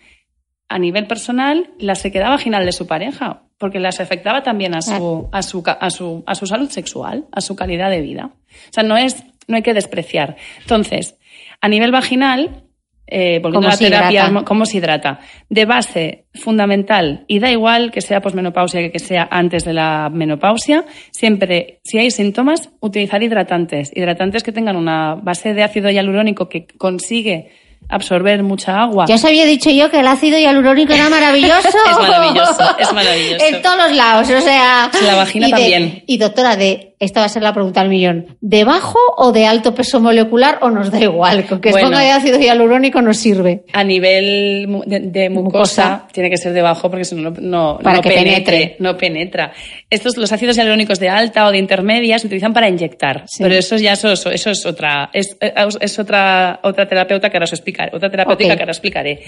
[0.72, 5.28] a nivel personal la sequedad vaginal de su pareja, porque las afectaba también a su,
[5.30, 8.30] a su, a su, a su salud sexual, a su calidad de vida.
[8.32, 10.36] O sea, no, es, no hay que despreciar.
[10.62, 11.18] Entonces,
[11.60, 12.64] a nivel vaginal,
[13.06, 14.44] eh, volviendo ¿Cómo a la terapia, hidrata?
[14.46, 15.20] cómo se hidrata.
[15.50, 20.08] De base, fundamental, y da igual que sea posmenopausia que que sea antes de la
[20.10, 23.92] menopausia, siempre, si hay síntomas, utilizar hidratantes.
[23.94, 27.50] Hidratantes que tengan una base de ácido hialurónico que consigue
[27.88, 29.04] absorber mucha agua.
[29.08, 31.68] Ya os había dicho yo que el ácido hialurónico era maravilloso.
[31.90, 33.44] Es maravilloso, es maravilloso.
[33.46, 34.90] En todos los lados, o sea.
[35.04, 36.04] La vagina y de- también.
[36.06, 38.36] Y doctora, de, esta va a ser la pregunta al millón.
[38.40, 41.46] ¿De bajo o de alto peso molecular o nos da igual?
[41.46, 41.88] Con que Bueno.
[41.88, 43.64] ponga de ácido hialurónico nos sirve.
[43.72, 46.08] A nivel de, de mucosa, Mucosa.
[46.12, 48.76] tiene que ser debajo porque si no, no, Para no que penetre.
[48.78, 49.52] No penetra.
[49.90, 53.24] Estos, los ácidos hialurónicos de alta o de intermedia se utilizan para inyectar.
[53.26, 53.42] Sí.
[53.42, 55.36] Pero eso ya eso, eso es otra, es,
[55.80, 59.20] es otra, otra terapeuta que ahora os explicaré, otra terapéutica que ahora os explicaré.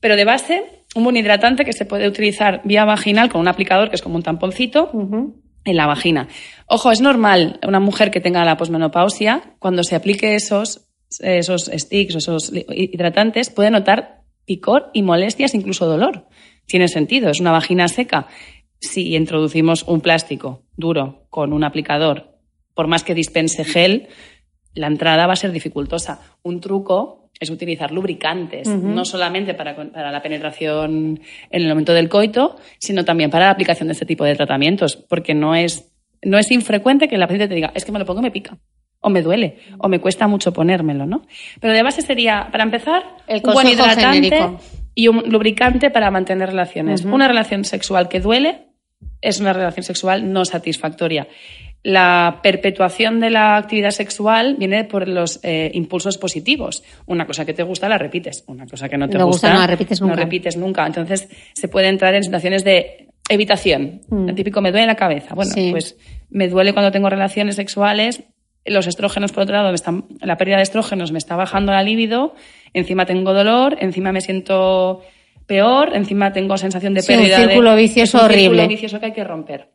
[0.00, 0.64] Pero de base,
[0.96, 4.16] un buen hidratante que se puede utilizar vía vaginal con un aplicador que es como
[4.16, 4.90] un tamponcito
[5.64, 6.28] en la vagina.
[6.66, 10.88] Ojo, es normal una mujer que tenga la posmenopausia, cuando se aplique esos,
[11.20, 16.26] esos sticks, esos hidratantes, puede notar picor y molestias, incluso dolor.
[16.66, 18.26] Tiene sentido, es una vagina seca.
[18.80, 22.38] Si introducimos un plástico duro con un aplicador,
[22.74, 24.08] por más que dispense gel,
[24.74, 26.20] la entrada va a ser dificultosa.
[26.42, 31.20] Un truco es utilizar lubricantes, no solamente para, para la penetración
[31.50, 34.96] en el momento del coito, sino también para la aplicación de este tipo de tratamientos,
[34.96, 38.06] porque no es, no es infrecuente que la paciente te diga, es que me lo
[38.06, 38.56] pongo y me pica,
[39.00, 41.22] o me duele, o me cuesta mucho ponérmelo, ¿no?
[41.60, 44.60] Pero de base sería, para empezar, El un buen hidratante genérico.
[44.94, 47.04] y un lubricante para mantener relaciones.
[47.04, 48.68] Una relación sexual que duele
[49.20, 51.26] es una relación sexual no satisfactoria.
[51.84, 56.84] La perpetuación de la actividad sexual viene por los eh, impulsos positivos.
[57.06, 59.54] Una cosa que te gusta la repites, una cosa que no te No gusta, gusta
[59.54, 60.14] no la repites nunca.
[60.14, 60.86] No repites nunca.
[60.86, 64.00] Entonces se puede entrar en situaciones de evitación.
[64.28, 65.34] El típico me duele la cabeza.
[65.34, 65.54] Bueno, Mm.
[65.54, 65.68] Sí.
[65.72, 65.96] pues
[66.30, 68.22] me duele cuando tengo relaciones sexuales.
[68.64, 71.82] Los estrógenos, por otro lado, me están, la pérdida de estrógenos me está bajando la
[71.82, 72.34] libido.
[72.74, 75.02] Encima tengo dolor, encima me siento
[75.46, 78.44] peor, encima tengo sensación de Sí, un pérdida de- círculo vicioso es un horrible.
[78.62, 79.68] círculo vicioso que hay que romper.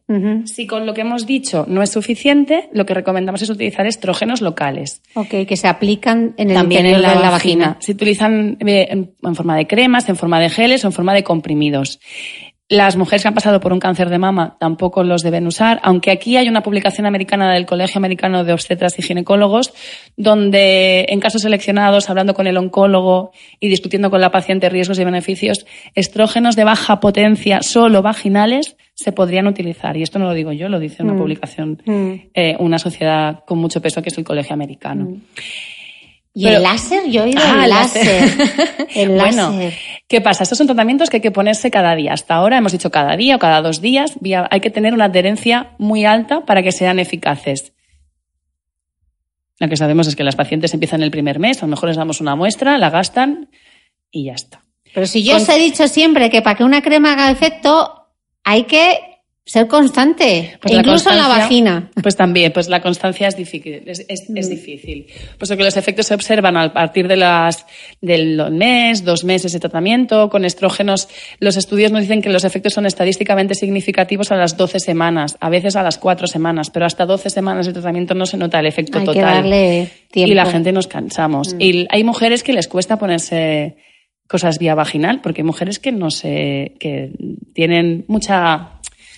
[0.46, 4.42] Si con lo que hemos dicho no es suficiente, lo que recomendamos es utilizar estrógenos
[4.42, 5.02] locales.
[5.16, 7.32] Ok, que se aplican en el También en la, de la vagina.
[7.32, 7.78] vagina.
[7.80, 11.14] Se utilizan eh, en, en forma de cremas, en forma de geles o en forma
[11.14, 12.00] de comprimidos.
[12.70, 16.12] Las mujeres que han pasado por un cáncer de mama tampoco los deben usar, aunque
[16.12, 19.74] aquí hay una publicación americana del Colegio Americano de Obstetras y Ginecólogos,
[20.18, 25.06] donde en casos seleccionados, hablando con el oncólogo y discutiendo con la paciente riesgos y
[25.06, 25.66] beneficios,
[25.96, 29.96] estrógenos de baja potencia solo vaginales se podrían utilizar.
[29.96, 31.82] Y esto no lo digo yo, lo dice una publicación,
[32.34, 35.20] eh, una sociedad con mucho peso que es el Colegio Americano.
[36.40, 37.10] ¿Y Pero- el láser?
[37.10, 38.38] Yo he oído Ah, el láser.
[38.38, 38.88] láser.
[38.96, 39.74] el Bueno, láser.
[40.08, 40.44] ¿qué pasa?
[40.44, 42.14] Estos son tratamientos que hay que ponerse cada día.
[42.14, 44.14] Hasta ahora hemos dicho cada día o cada dos días.
[44.52, 47.74] Hay que tener una adherencia muy alta para que sean eficaces.
[49.60, 51.98] Lo que sabemos es que las pacientes empiezan el primer mes, a lo mejor les
[51.98, 53.50] damos una muestra, la gastan
[54.12, 54.64] y ya está.
[54.94, 58.08] Pero si yo Con- os he dicho siempre que para que una crema haga efecto
[58.44, 59.00] hay que
[59.50, 61.90] ser constante, Pues e incluso en la vagina.
[62.04, 63.82] Pues también, pues la constancia es difícil.
[63.86, 65.08] Es, es- es difícil.
[65.40, 67.66] Puesto que los efectos se observan a partir de las,
[68.02, 70.30] del mes, dos meses de tratamiento.
[70.30, 71.08] Con estrógenos,
[71.40, 75.50] los estudios nos dicen que los efectos son estadísticamente significativos a las 12 semanas, a
[75.50, 78.66] veces a las 4 semanas, pero hasta 12 semanas de tratamiento no se nota el
[78.66, 79.36] efecto Hay que total.
[79.36, 80.32] darle tiempo.
[80.32, 81.56] Y la gente nos cansamos.
[81.58, 83.78] Y hay mujeres que les cuesta ponerse
[84.28, 87.12] cosas vía vaginal, porque hay mujeres que no sé, que
[87.54, 88.72] tienen mucha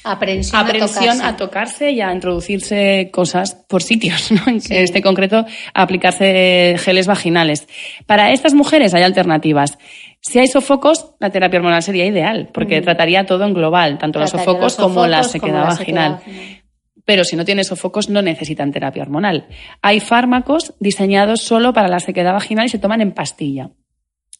[0.03, 1.91] Aprensión, aprensión a a tocarse.
[1.91, 4.41] y a introducirse cosas por sitios, ¿no?
[4.47, 7.67] En este concreto, a aplicarse geles vaginales.
[8.05, 9.77] Para estas mujeres hay alternativas.
[10.21, 14.29] Si hay sofocos, la terapia hormonal sería ideal, porque trataría todo en global, tanto los
[14.29, 16.17] sofocos los como la sofocos sequedad como la vaginal.
[16.17, 16.63] sequedad vaginal.
[17.05, 19.47] Pero si no tiene sofocos, no necesitan terapia hormonal.
[19.81, 23.71] Hay fármacos diseñados solo para la sequedad vaginal y se toman en pastilla.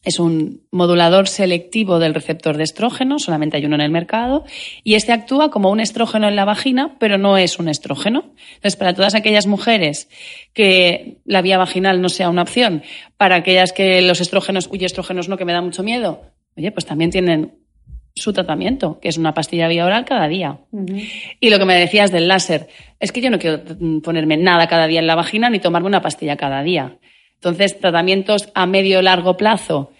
[0.02, 4.44] Es un modulador selectivo del receptor de estrógeno, solamente hay uno en el mercado,
[4.82, 8.32] y este actúa como un estrógeno en la vagina, pero no es un estrógeno.
[8.54, 10.08] Entonces, para todas aquellas mujeres
[10.54, 12.82] que la vía vaginal no sea una opción,
[13.18, 16.22] para aquellas que los estrógenos, uy, estrógenos no, que me da mucho miedo,
[16.56, 17.60] oye, pues también tienen
[18.14, 20.60] su tratamiento, que es una pastilla vía oral cada día.
[21.40, 23.62] Y lo que me decías del láser, es que yo no quiero
[24.02, 26.98] ponerme nada cada día en la vagina ni tomarme una pastilla cada día.
[27.40, 29.90] Entonces, tratamientos a medio largo plazo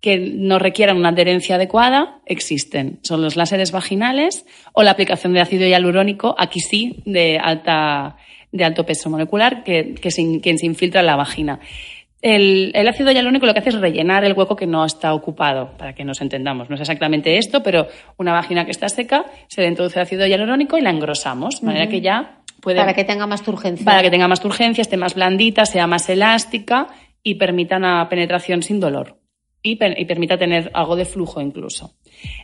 [0.00, 3.00] que no requieran una adherencia adecuada existen.
[3.02, 8.16] Son los láseres vaginales o la aplicación de ácido hialurónico, aquí sí, de, alta,
[8.52, 11.58] de alto peso molecular, que, que, se, in- que se infiltra en la vagina.
[12.22, 15.72] El, el ácido hialurónico lo que hace es rellenar el hueco que no está ocupado,
[15.76, 16.68] para que nos entendamos.
[16.68, 20.78] No es exactamente esto, pero una vagina que está seca, se le introduce ácido hialurónico
[20.78, 23.84] y la engrosamos, de manera que ya puede Para que tenga más turgencia.
[23.84, 26.88] para que tenga más turgencia, esté más blandita, sea más elástica
[27.22, 29.08] y permita una penetración sin dolor.
[29.62, 31.94] y, per- y permita tener algo de flujo incluso.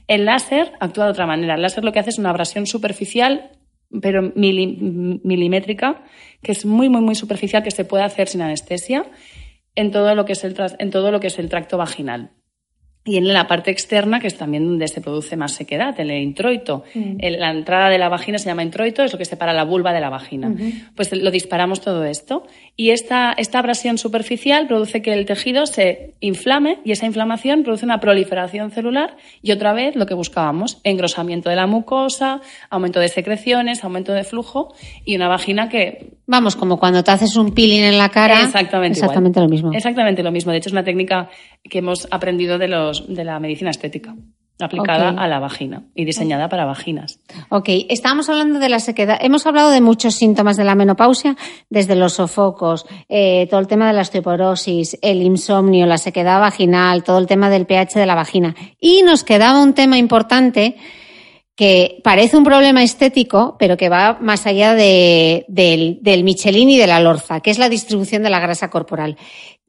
[0.09, 1.55] El láser actúa de otra manera.
[1.55, 3.51] El láser lo que hace es una abrasión superficial,
[4.01, 6.03] pero mili- milimétrica,
[6.43, 9.07] que es muy, muy, muy superficial, que se puede hacer sin anestesia
[9.77, 12.31] en todo lo que es el, en todo lo que es el tracto vaginal.
[13.05, 16.23] Y en la parte externa, que es también donde se produce más sequedad, en el
[16.23, 16.85] introito.
[17.19, 19.93] El- la entrada de la vagina se llama introito, es lo que separa la vulva
[19.93, 20.55] de la vagina.
[20.95, 22.47] Pues lo disparamos todo esto.
[22.77, 27.85] Y esta, esta abrasión superficial produce que el tejido se inflame y esa inflamación produce
[27.85, 32.41] una proliferación celular y otra vez lo que buscábamos, engrosamiento de la mucosa,
[32.71, 34.75] aumento de secreciones, aumento de flujo
[35.05, 38.41] y una vagina que Vamos, como cuando te haces un peeling en la cara.
[38.41, 39.11] Exactamente, igual.
[39.11, 39.71] Exactamente lo mismo.
[39.75, 40.51] Exactamente lo mismo.
[40.51, 41.29] De hecho, es una técnica
[41.63, 44.17] que hemos aprendido de, los, de la medicina estética,
[44.59, 47.21] aplicada a la vagina y diseñada para vaginas.
[47.51, 49.19] Ok, estábamos hablando de la sequedad.
[49.21, 51.37] Hemos hablado de muchos síntomas de la menopausia,
[51.69, 57.05] desde los sofocos, eh, todo el tema de la osteoporosis, el insomnio, la sequedad vaginal,
[57.05, 58.55] todo el tema del pH de la vagina.
[58.81, 60.77] Y nos quedaba un tema importante
[61.55, 66.87] que parece un problema estético, pero que va más allá de- del, Michelin y de
[66.87, 69.17] la Lorza, que es la distribución de la grasa corporal.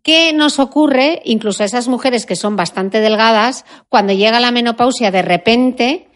[0.02, 5.12] ¿Qué nos ocurre, incluso a esas mujeres que son bastante delgadas, cuando llega la menopausia
[5.12, 6.08] de repente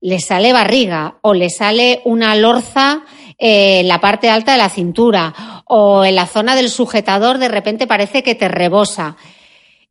[0.00, 3.02] le sale barriga o le sale una lorza
[3.38, 7.48] eh, en la parte alta de la cintura o en la zona del sujetador de
[7.48, 9.16] repente parece que te rebosa?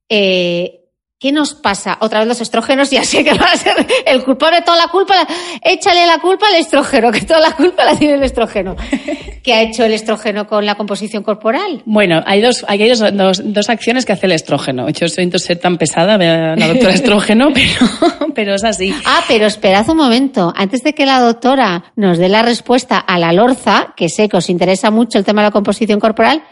[0.07, 0.84] Eh,
[1.25, 1.97] ¿Qué nos pasa?
[2.01, 3.73] Otra vez los estrógenos, ya sé que va a ser
[4.05, 5.15] el culpable, toda la culpa,
[5.59, 8.75] échale la culpa al estrógeno, que toda la culpa la tiene el estrógeno.
[9.41, 11.81] ¿Qué ha hecho el estrógeno con la composición corporal?
[11.85, 14.87] Bueno, hay dos, hay dos, dos, dos acciones que hace el estrógeno.
[14.89, 18.93] Yo siento ser tan pesada, vea la doctora estrógeno, pero, pero es así.
[19.03, 20.53] Ah, pero esperad un momento.
[20.55, 24.37] Antes de que la doctora nos dé la respuesta a la lorza, que sé que
[24.37, 26.43] os interesa mucho el tema de la composición corporal,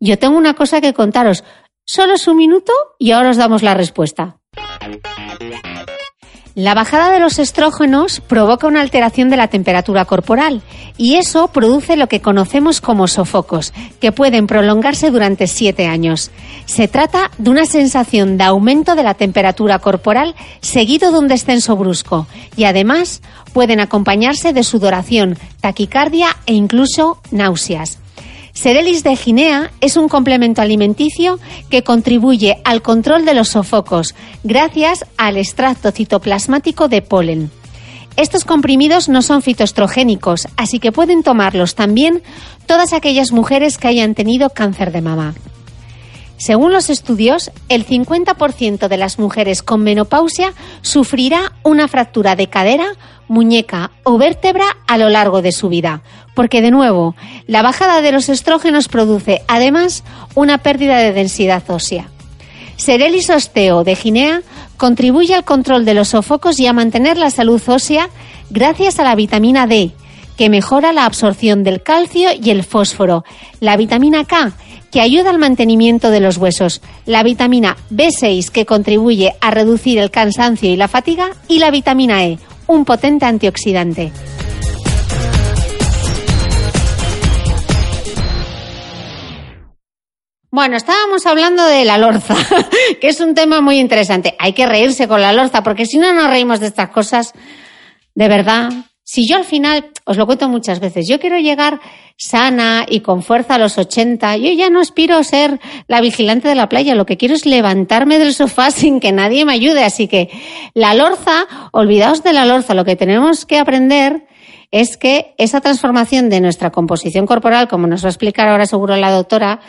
[0.00, 1.44] yo tengo una cosa que contaros.
[1.84, 4.36] Solo es un minuto y ahora os damos la respuesta.
[6.54, 10.60] La bajada de los estrógenos provoca una alteración de la temperatura corporal
[10.98, 16.30] y eso produce lo que conocemos como sofocos, que pueden prolongarse durante siete años.
[16.66, 21.74] Se trata de una sensación de aumento de la temperatura corporal seguido de un descenso
[21.74, 23.22] brusco y además
[23.54, 27.98] pueden acompañarse de sudoración, taquicardia e incluso náuseas.
[28.52, 31.40] Serelis de Guinea es un complemento alimenticio
[31.70, 37.50] que contribuye al control de los sofocos gracias al extracto citoplasmático de polen.
[38.16, 42.22] Estos comprimidos no son fitoestrogénicos, así que pueden tomarlos también
[42.66, 45.34] todas aquellas mujeres que hayan tenido cáncer de mama.
[46.42, 52.96] Según los estudios, el 50% de las mujeres con menopausia sufrirá una fractura de cadera,
[53.28, 56.02] muñeca o vértebra a lo largo de su vida,
[56.34, 57.14] porque de nuevo,
[57.46, 60.02] la bajada de los estrógenos produce además
[60.34, 62.08] una pérdida de densidad ósea.
[62.74, 64.42] Serelis osteo de Guinea
[64.78, 68.10] contribuye al control de los sofocos y a mantener la salud ósea
[68.50, 69.92] gracias a la vitamina D,
[70.36, 73.24] que mejora la absorción del calcio y el fósforo,
[73.60, 74.54] la vitamina K,
[74.92, 80.10] que ayuda al mantenimiento de los huesos, la vitamina B6, que contribuye a reducir el
[80.10, 84.12] cansancio y la fatiga, y la vitamina E, un potente antioxidante.
[90.50, 92.36] Bueno, estábamos hablando de la lorza,
[93.00, 94.36] que es un tema muy interesante.
[94.38, 97.32] Hay que reírse con la lorza, porque si no nos reímos de estas cosas,
[98.14, 98.70] de verdad,
[99.12, 101.80] si yo al final, os lo cuento muchas veces, yo quiero llegar
[102.16, 106.48] sana y con fuerza a los 80, yo ya no aspiro a ser la vigilante
[106.48, 109.84] de la playa, lo que quiero es levantarme del sofá sin que nadie me ayude.
[109.84, 110.30] Así que
[110.72, 114.24] la lorza, olvidaos de la lorza, lo que tenemos que aprender
[114.70, 118.96] es que esa transformación de nuestra composición corporal, como nos va a explicar ahora seguro
[118.96, 119.60] la doctora,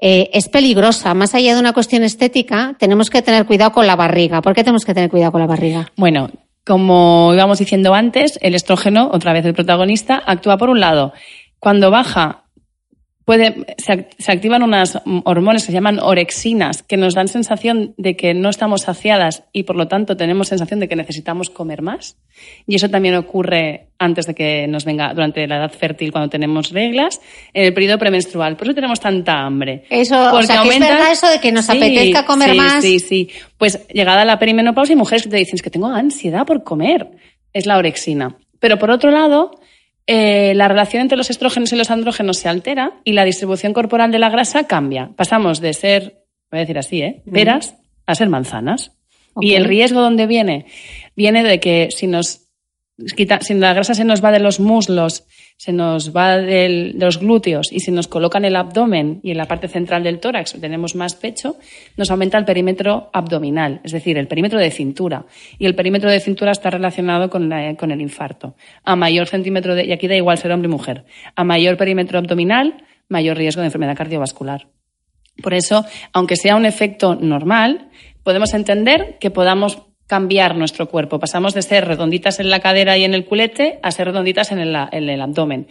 [0.00, 1.14] eh, es peligrosa.
[1.14, 4.42] Más allá de una cuestión estética, tenemos que tener cuidado con la barriga.
[4.42, 5.92] ¿Por qué tenemos que tener cuidado con la barriga?
[5.96, 6.30] Bueno,
[6.68, 11.14] como íbamos diciendo antes, el estrógeno, otra vez el protagonista, actúa por un lado.
[11.58, 12.44] Cuando baja,
[13.28, 17.92] puede, se, act- se activan unas hormonas que se llaman orexinas, que nos dan sensación
[17.98, 21.82] de que no estamos saciadas y por lo tanto tenemos sensación de que necesitamos comer
[21.82, 22.16] más.
[22.66, 26.70] Y eso también ocurre antes de que nos venga, durante la edad fértil, cuando tenemos
[26.70, 27.20] reglas,
[27.52, 28.56] en el periodo premenstrual.
[28.56, 29.84] Por eso tenemos tanta hambre.
[29.90, 32.52] Eso, o Porque sea, que es aumenta- verdad eso de que nos Sí, apetezca comer
[32.52, 32.82] sí, más.
[32.82, 33.28] Sí, sí.
[33.58, 37.08] Pues llegada la perimenopausia, hay mujeres que te dicen "Es que tengo ansiedad por comer.
[37.52, 38.36] Es la orexina.
[38.58, 39.50] Pero por otro lado,
[40.10, 44.10] eh, la relación entre los estrógenos y los andrógenos se altera y la distribución corporal
[44.10, 45.10] de la grasa cambia.
[45.14, 47.22] Pasamos de ser, voy a decir así, ¿eh?
[47.30, 48.92] peras a ser manzanas.
[49.38, 50.64] Y el riesgo dónde viene?
[51.14, 52.47] Viene de que si nos
[53.16, 55.24] quita- si la grasa se nos va de los muslos,
[55.56, 59.38] se nos va de los glúteos y se nos coloca en el abdomen y en
[59.38, 61.56] la parte central del tórax tenemos más pecho,
[61.96, 65.26] nos aumenta el perímetro abdominal, es decir, el perímetro de cintura.
[65.58, 68.54] Y el perímetro de cintura está relacionado con, la- con el infarto.
[68.84, 72.18] A mayor centímetro de, y aquí da igual ser hombre o mujer, a mayor perímetro
[72.18, 74.68] abdominal, mayor riesgo de enfermedad cardiovascular.
[75.42, 77.88] Por eso, aunque sea un efecto normal,
[78.22, 79.78] podemos entender que podamos
[80.08, 81.20] cambiar nuestro cuerpo.
[81.20, 84.58] Pasamos de ser redonditas en la cadera y en el culete a ser redonditas en
[84.58, 85.68] el, en el abdomen.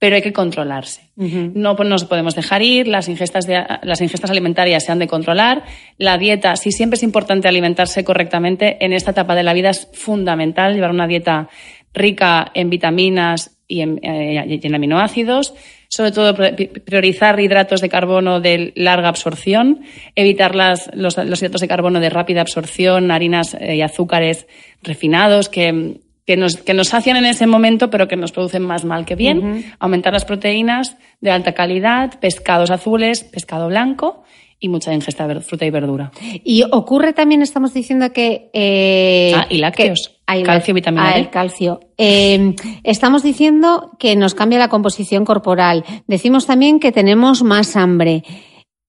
[0.00, 1.10] Pero hay que controlarse.
[1.16, 5.08] No pues, nos podemos dejar ir, las ingestas, de- las ingestas alimentarias se han de
[5.08, 5.64] controlar.
[5.96, 8.76] La dieta, sí, siempre es importante alimentarse correctamente.
[8.84, 11.48] En esta etapa de la vida es fundamental llevar una dieta
[11.94, 15.54] rica en vitaminas y en, eh, y en aminoácidos,
[15.88, 19.80] sobre todo pri- priorizar hidratos de carbono de larga absorción,
[20.14, 24.46] evitar las- los, los hidratos de carbono de rápida absorción, harinas eh, y azúcares
[24.82, 28.84] refinados que, que, nos, que nos sacian en ese momento pero que nos producen más
[28.84, 34.24] mal que bien, aumentar las proteínas de alta calidad, pescados azules, pescado blanco
[34.60, 36.10] y mucha ingesta de fruta y verdura.
[36.44, 38.50] Y ocurre también, estamos diciendo que...
[38.52, 40.08] eh, Ah, y lácteos.
[40.08, 41.20] que- ah, y Calcio, la- vitamina ah, D.
[41.20, 41.80] el calcio.
[41.96, 45.84] Eh, estamos diciendo que nos cambia la composición corporal.
[46.06, 48.24] Decimos también que tenemos más hambre.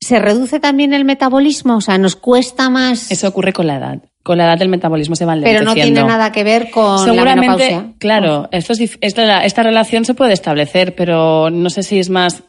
[0.01, 1.75] ¿Se reduce también el metabolismo?
[1.77, 3.11] O sea, nos cuesta más...
[3.11, 3.99] Eso ocurre con la edad.
[4.23, 7.35] Con la edad el metabolismo se va pero no tiene nada que ver con la
[7.35, 7.93] menopausia.
[7.99, 12.09] claro, esto es dif- esta, esta relación se puede establecer, pero no sé si es
[12.09, 12.43] más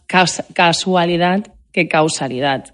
[0.55, 2.65] casualidad que causalidad.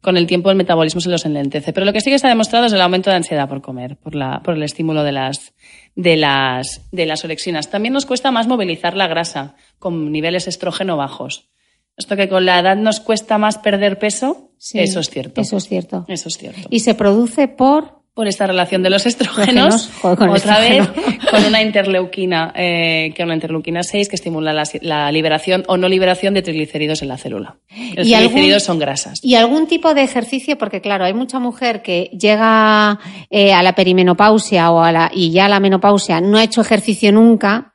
[0.00, 1.72] Con el tiempo el metabolismo se los enlentece.
[1.72, 4.14] Pero lo que sí que está demostrado es el aumento de ansiedad por comer, por,
[4.14, 5.54] la, por el estímulo de las,
[5.94, 7.70] de, las, de las orexinas.
[7.70, 11.48] También nos cuesta más movilizar la grasa con niveles estrógeno bajos.
[11.96, 15.42] Esto que con la edad nos cuesta más perder peso, Sí, eso es cierto.
[15.42, 16.06] Eso es cierto.
[16.08, 17.93] Eso es cierto Y se produce por...
[18.14, 20.92] por esta relación de los estrógenos, otra estrógeno.
[20.94, 25.64] vez con una interleuquina, eh, que es una interleuquina 6 que estimula la, la liberación
[25.66, 27.56] o no liberación de triglicéridos en la célula.
[27.96, 29.18] Los ¿Y algún- triglicéridos son grasas.
[29.22, 33.00] Y algún tipo de ejercicio, porque claro, hay mucha mujer que llega
[33.30, 36.60] eh, a la perimenopausia o a la, y ya a la menopausia no ha hecho
[36.60, 37.74] ejercicio nunca,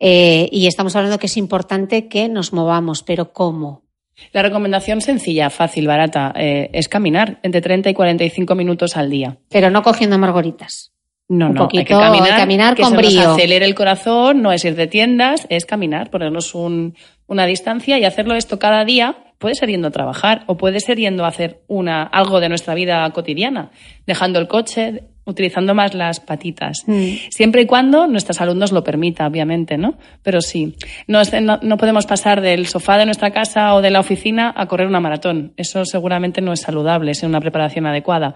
[0.00, 3.83] eh, y estamos hablando que es importante que nos movamos, pero ¿cómo?
[4.32, 9.38] La recomendación sencilla, fácil, barata, eh, es caminar entre 30 y 45 minutos al día.
[9.50, 10.92] Pero no cogiendo margaritas.
[11.28, 14.42] No, Un no, hay poquito, que caminar, hay caminar que con nos acelere el corazón,
[14.42, 16.94] no es ir de tiendas, es caminar, ponernos un-
[17.26, 19.16] una distancia y hacerlo esto cada día.
[19.38, 22.74] Puede ser yendo a trabajar o puede ser yendo a hacer una, algo de nuestra
[22.74, 23.70] vida cotidiana,
[24.06, 26.84] dejando el coche, utilizando más las patitas.
[26.86, 27.04] Mm.
[27.30, 29.96] Siempre y cuando nuestra salud nos lo permita, obviamente, ¿no?
[30.22, 30.74] Pero sí,
[31.06, 31.22] no,
[31.62, 35.00] no- podemos pasar del sofá de nuestra casa o de la oficina a correr una
[35.00, 35.52] maratón.
[35.56, 38.34] Eso seguramente no es saludable, es una preparación adecuada.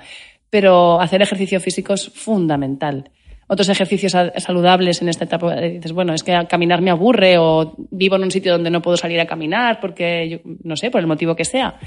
[0.51, 3.11] Pero hacer ejercicio físico es fundamental.
[3.51, 7.75] Otros ejercicios saludables en esta etapa, eh, dices, bueno, es que caminar me aburre o
[7.91, 11.01] vivo en un sitio donde no puedo salir a caminar porque, yo- no sé, por
[11.01, 11.79] el motivo que sea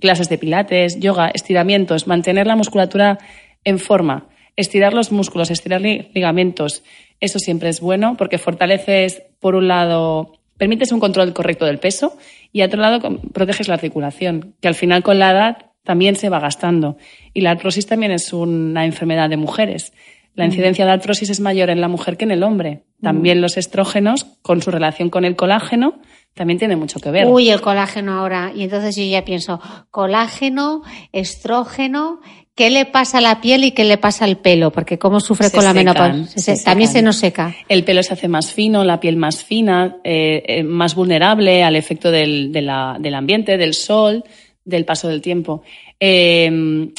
[0.00, 3.18] clases de pilates, yoga, estiramientos, mantener la musculatura
[3.64, 6.82] en forma, estirar los músculos, estirar li- ligamentos.
[7.20, 12.16] Eso siempre es bueno porque fortaleces, por un lado, permites un control correcto del peso
[12.52, 13.00] y, a otro lado,
[13.32, 16.96] proteges la articulación, que al final con la edad también se va gastando.
[17.32, 19.92] Y la artrosis también es una enfermedad de mujeres.
[20.34, 22.82] La incidencia de artrosis es mayor en la mujer que en el hombre.
[23.00, 26.00] También los estrógenos, con su relación con el colágeno,
[26.34, 27.26] también tienen mucho que ver.
[27.28, 28.50] Uy, el colágeno ahora.
[28.52, 29.60] Y entonces yo ya pienso,
[29.92, 32.20] colágeno, estrógeno,
[32.54, 34.70] ¿qué le pasa a la piel y qué le pasa al pelo?
[34.70, 36.26] Porque cómo sufre Se con la menopausia.
[36.26, 37.54] se Se- también se nos seca.
[37.68, 41.76] El pelo se hace más fino, la piel más fina, eh, eh, más vulnerable al
[41.76, 44.24] efecto del, de la- del ambiente, del sol,
[44.64, 45.62] del paso del tiempo.
[46.00, 46.50] Eh,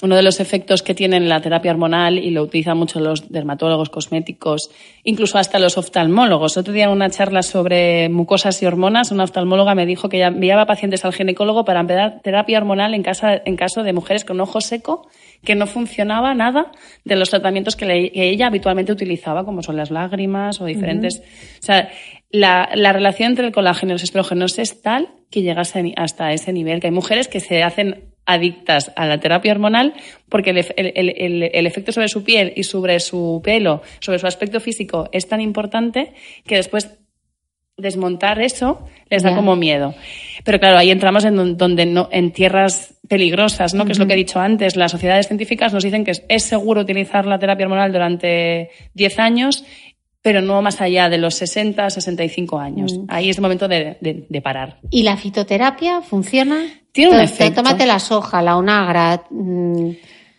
[0.02, 3.90] uno de los efectos que tiene la terapia hormonal, y lo utilizan mucho los dermatólogos
[3.90, 4.70] cosméticos,
[5.04, 6.58] incluso hasta los oftalmólogos.
[6.58, 10.28] Otro día en una charla sobre mucosas y hormonas, una oftalmóloga me dijo que ya
[10.28, 14.40] enviaba pacientes al ginecólogo para empezar terapia hormonal en, casa, en caso de mujeres con
[14.40, 15.08] ojo seco,
[15.46, 16.72] que no funcionaba nada
[17.06, 21.20] de los tratamientos que, le- que ella habitualmente utilizaba, como son las lágrimas o diferentes.
[21.20, 21.90] O sea,
[22.32, 26.52] la, la relación entre el colágeno y los estrógenos es tal que llegas hasta ese
[26.52, 29.94] nivel, que hay mujeres que se hacen adictas a la terapia hormonal
[30.30, 34.26] porque el- el- el- el efecto sobre su piel y sobre su pelo, sobre su
[34.28, 36.14] aspecto físico es tan importante
[36.46, 36.98] que después
[37.78, 39.94] desmontar eso les da como miedo.
[40.44, 43.86] Pero claro, ahí entramos en don- donde no, en tierras peligrosas, ¿no?
[43.86, 44.76] Que es lo que he dicho antes.
[44.76, 49.64] Las sociedades científicas nos dicen que es, seguro utilizar la terapia hormonal durante 10 años,
[50.22, 53.00] pero no más allá de los 60, 65 años.
[53.10, 54.80] Ahí es el momento de, de- de parar.
[54.90, 56.64] ¿Y la fitoterapia funciona?
[56.92, 57.62] Tiene un efecto.
[57.62, 59.24] Tómate la soja, la onagra.
[59.30, 59.90] mm,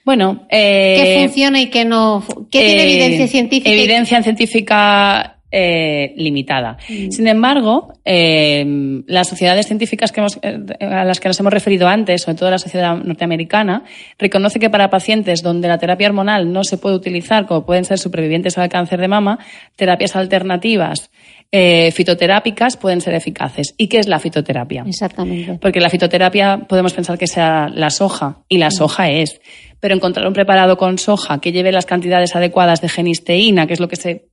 [0.05, 2.25] Bueno, ¿Qué eh, funciona y qué no?
[2.51, 3.71] ¿Qué tiene eh, evidencia científica?
[3.71, 6.77] Evidencia científica eh, limitada.
[6.87, 7.11] Mm.
[7.11, 11.89] Sin embargo, eh, las sociedades científicas que hemos, eh, a las que nos hemos referido
[11.89, 13.85] antes, sobre todo la sociedad norteamericana,
[14.19, 17.99] reconoce que para pacientes donde la terapia hormonal no se puede utilizar, como pueden ser
[17.99, 19.39] supervivientes al cáncer de mama,
[19.77, 21.11] terapias alternativas
[21.53, 23.75] eh, fitoterápicas pueden ser eficaces.
[23.79, 24.85] ¿Y qué es la fitoterapia?
[24.87, 25.59] Exactamente.
[25.59, 29.41] Porque la fitoterapia podemos pensar que sea la soja, y la soja es.
[29.81, 33.81] Pero encontrar un preparado con soja que lleve las cantidades adecuadas de genisteína, que es
[33.81, 34.27] lo que se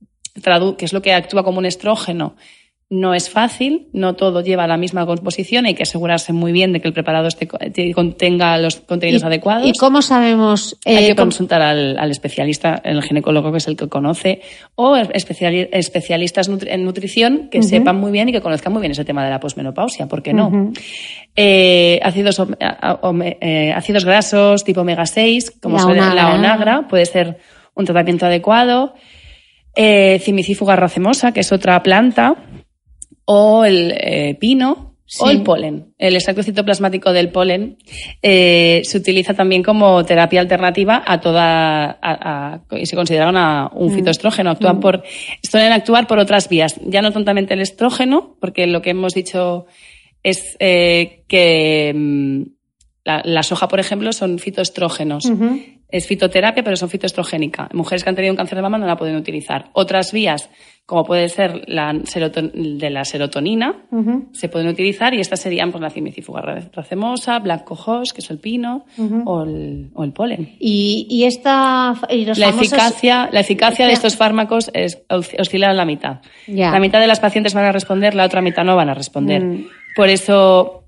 [0.76, 2.36] que es lo que actúa como un estrógeno,
[2.90, 6.80] no es fácil, no todo lleva la misma composición, hay que asegurarse muy bien de
[6.80, 7.48] que el preparado esté,
[7.94, 9.66] contenga los contenidos ¿Y, adecuados.
[9.66, 10.76] ¿Y cómo sabemos?
[10.84, 14.42] Hay eh, que consultar al, al especialista, el ginecólogo que es el que conoce,
[14.76, 18.92] o especiali- especialistas nutri- en nutrición que sepan muy bien y que conozcan muy bien
[18.92, 20.70] ese tema de la posmenopausia, ¿por qué no?
[21.34, 22.40] Eh, ácidos,
[23.40, 26.34] eh, ácidos grasos tipo omega 6, como La suele- la onagra.
[26.34, 27.38] onagra, puede ser
[27.74, 28.94] un tratamiento adecuado.
[29.76, 32.36] Eh, cimicífuga racemosa, que es otra planta,
[33.24, 35.94] o el eh, pino, o el polen.
[35.98, 37.76] El extracto citoplasmático del polen
[38.22, 43.70] eh, se utiliza también como terapia alternativa a toda a- a- y se considera una-
[43.74, 44.50] un fitoestrógeno.
[44.50, 45.02] Actúan por
[45.42, 49.66] suelen actuar por otras vías, ya no tontamente el estrógeno, porque lo que hemos dicho
[50.22, 52.42] es eh, que mm,
[53.04, 55.26] la, la soja, por ejemplo, son fitoestrógenos.
[55.96, 57.68] Es fitoterapia, pero son fitoestrogénica.
[57.72, 59.66] Mujeres que han tenido un cáncer de mama no la pueden utilizar.
[59.74, 60.50] Otras vías,
[60.86, 63.84] como puede ser la de la serotonina,
[64.32, 68.30] se pueden utilizar y estas serían pues, la cimicifuga ra- racemosa, black cohosh, que es
[68.30, 68.84] el pino,
[69.24, 70.56] o, el, o el polen.
[70.58, 75.40] Y, y esta y los La famosos- eficacia, la eficacia de estos fármacos es, osc-
[75.40, 76.20] oscila en la mitad.
[76.72, 79.42] La mitad de las pacientes van a responder, la otra mitad no van a responder.
[79.44, 79.66] Mm.
[79.96, 80.83] Por eso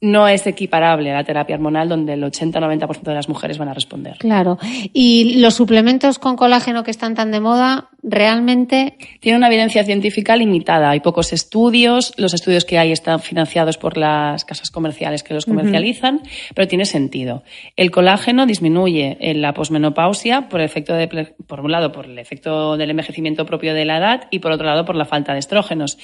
[0.00, 3.74] no es equiparable a la terapia hormonal donde el 80-90% de las mujeres van a
[3.74, 4.16] responder.
[4.18, 4.58] Claro.
[4.92, 8.96] Y los suplementos con colágeno que están tan de moda, realmente.
[9.20, 10.90] Tiene una evidencia científica limitada.
[10.90, 12.14] Hay pocos estudios.
[12.16, 16.22] Los estudios que hay están financiados por las casas comerciales que los comercializan,
[16.54, 17.42] pero tiene sentido.
[17.76, 22.18] El colágeno disminuye en la posmenopausia por el efecto de, por un lado, por el
[22.18, 25.40] efecto del envejecimiento propio de la edad y por otro lado, por la falta de
[25.40, 25.98] estrógenos.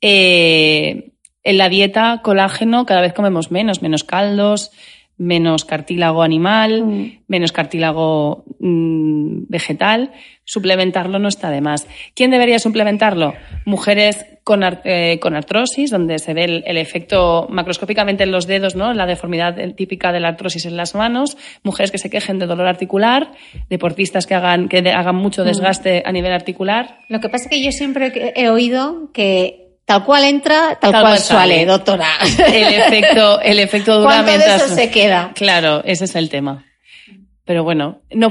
[0.00, 1.12] Eh,
[1.42, 4.70] en la dieta colágeno cada vez comemos menos, menos caldos,
[5.16, 7.18] menos cartílago animal, Mm.
[7.28, 10.12] menos cartílago mm, vegetal.
[10.44, 11.86] Suplementarlo no está de más.
[12.14, 13.34] ¿Quién debería suplementarlo?
[13.66, 18.74] Mujeres con, eh, con artrosis, donde se ve el, el efecto macroscópicamente en los dedos,
[18.76, 18.94] ¿no?
[18.94, 22.66] la deformidad típica de la artrosis en las manos, mujeres que se quejen de dolor
[22.66, 23.32] articular,
[23.68, 26.98] deportistas que hagan, que hagan mucho desgaste a nivel articular.
[27.08, 31.02] Lo que pasa es que yo siempre he oído que tal cual entra, tal, Tal
[31.02, 31.66] cual cual sale, sale.
[31.66, 32.06] doctora.
[32.52, 35.32] El efecto, el efecto dura ¿Cuánto de mientras- eso se queda?
[35.34, 36.64] Claro, ese es el tema.
[37.44, 38.30] Pero bueno, no,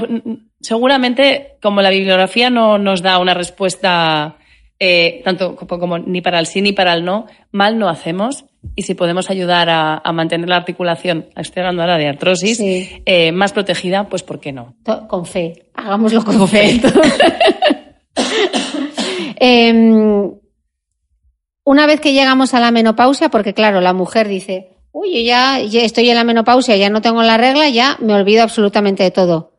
[0.60, 4.36] seguramente como la bibliografía no nos da una respuesta
[4.78, 8.46] eh, tanto como, como ni para el sí ni para el no, mal no hacemos.
[8.76, 13.02] Y si podemos ayudar a, a mantener la articulación, estoy hablando ahora de artrosis, Sí.
[13.04, 14.74] eh, más protegida, pues ¿por qué no?
[15.08, 15.66] Con fe.
[15.74, 16.80] Hagámoslo con, fe.
[19.42, 20.30] Em,
[21.70, 25.60] una vez que llegamos a la menopausia, porque claro, la mujer dice, uy, yo ya,
[25.60, 29.10] ya estoy en la menopausia, ya no tengo la regla, ya me olvido absolutamente de
[29.12, 29.52] todo.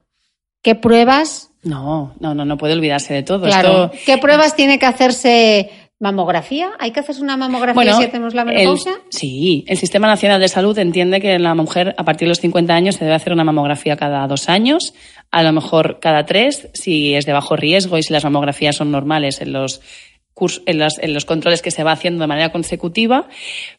[0.61, 1.51] ¿Qué pruebas?
[1.63, 3.45] No, no, no, no puede olvidarse de todo.
[3.45, 3.85] Claro.
[3.85, 5.69] Esto- ¿Qué pruebas tiene que hacerse?
[5.99, 6.71] ¿Mamografía?
[6.79, 8.93] ¿Hay que hacerse una mamografía si tenemos la el- menopausia?
[9.09, 12.73] sí, el Sistema Nacional de Salud entiende que la mujer a partir de los 50
[12.73, 14.95] años se debe hacer una mamografía cada dos años,
[15.29, 18.89] a lo mejor cada tres, si es de bajo riesgo y si las mamografías son
[18.91, 19.81] normales en los
[20.65, 23.27] en los, en los controles que se va haciendo de manera consecutiva.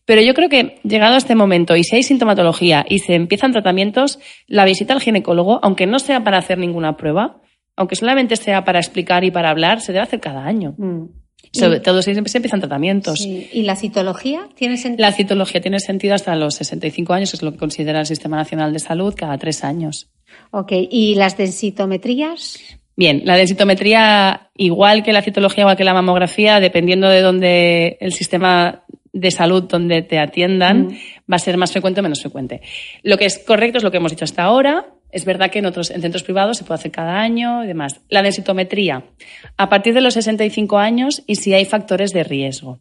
[0.04, 3.52] Pero yo creo que llegado a este momento, y si hay sintomatología y se empiezan
[3.52, 7.40] tratamientos, la visita al ginecólogo, aunque no sea para hacer ninguna prueba,
[7.76, 10.74] aunque solamente sea para explicar y para hablar, se debe hacer cada año.
[10.78, 11.06] Mm.
[11.52, 13.18] Sobre todo si se empiezan tratamientos.
[13.18, 13.48] Sí.
[13.52, 14.48] ¿Y la citología?
[14.55, 15.06] ¿Tiene sentido?
[15.06, 18.36] La citología tiene sentido hasta los 65 años, que es lo que considera el Sistema
[18.36, 20.10] Nacional de Salud, cada tres años.
[20.51, 20.72] Ok.
[20.90, 22.59] ¿Y las densitometrías?
[23.03, 28.12] Bien, la densitometría, igual que la citología, igual que la mamografía, dependiendo de dónde el
[28.12, 30.91] sistema de salud donde te atiendan,
[31.29, 32.61] va a ser más frecuente o menos frecuente.
[33.03, 34.87] Lo que es correcto es lo que hemos dicho hasta ahora.
[35.11, 38.03] Es verdad que en otros en centros privados se puede hacer cada año y demás.
[38.09, 39.03] La densitometría,
[39.57, 42.79] a partir de los 65 años y si hay factores de riesgo,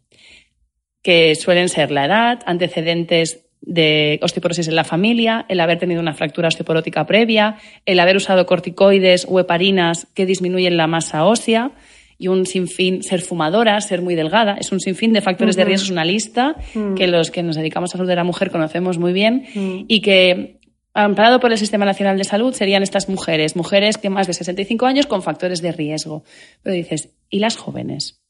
[1.02, 6.14] que suelen ser la edad, antecedentes de osteoporosis en la familia, el haber tenido una
[6.14, 7.56] fractura osteoporótica previa,
[7.86, 11.70] el haber usado corticoides o heparinas que disminuyen la masa ósea
[12.18, 15.84] y un sinfín, ser fumadora, ser muy delgada, es un sinfín de factores de riesgo,
[15.84, 16.56] es una lista
[16.96, 19.44] que los que nos dedicamos a salud de la mujer conocemos muy bien
[19.88, 20.60] y que
[20.94, 24.86] amparado por el Sistema Nacional de Salud serían estas mujeres, mujeres que más de 65
[24.86, 26.24] años con factores de riesgo.
[26.62, 28.22] Pero dices, ¿y las jóvenes?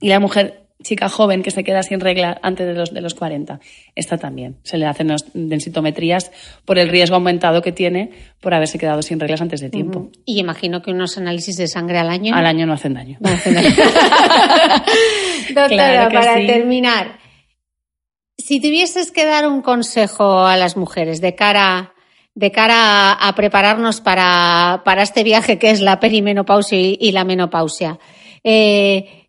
[0.00, 3.14] ¿Y la mujer chica joven que se queda sin regla antes de los, de los
[3.14, 3.60] 40.
[3.94, 4.56] Esta también.
[4.62, 6.30] Se le hacen densitometrías
[6.64, 10.10] por el riesgo aumentado que tiene por haberse quedado sin reglas antes de tiempo.
[10.24, 12.34] Y imagino que unos análisis de sangre al año.
[12.34, 13.18] Al año no hacen daño.
[13.20, 13.68] No hacen daño.
[15.54, 17.18] Doctora, para terminar,
[18.36, 21.92] si tuvieses que dar un consejo a las mujeres de cara
[22.34, 27.98] de cara a, prepararnos para, para, este viaje que es la perimenopausia y, la menopausia.
[28.44, 29.25] Eh,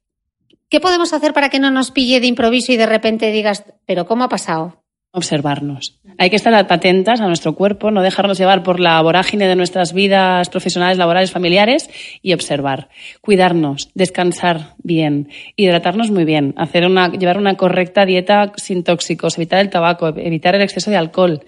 [0.70, 4.06] ¿Qué podemos hacer para que no nos pille de improviso y de repente digas, pero
[4.06, 4.84] ¿cómo ha pasado?
[5.14, 6.02] Observarnos.
[6.18, 9.94] Hay que estar atentas a nuestro cuerpo, no dejarnos llevar por la vorágine de nuestras
[9.94, 11.90] vidas profesionales, laborales, familiares
[12.22, 12.90] y observar.
[13.22, 19.62] Cuidarnos, descansar bien, hidratarnos muy bien, hacer una, llevar una correcta dieta sin tóxicos, evitar
[19.62, 21.46] el tabaco, evitar el exceso de alcohol,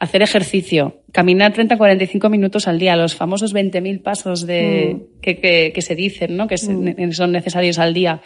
[0.00, 5.20] hacer ejercicio, caminar 30-45 minutos al día, los famosos 20.000 pasos de, mm.
[5.20, 6.46] que, que, se dicen, ¿no?
[6.46, 7.12] que mm.
[7.12, 8.20] son necesarios al día,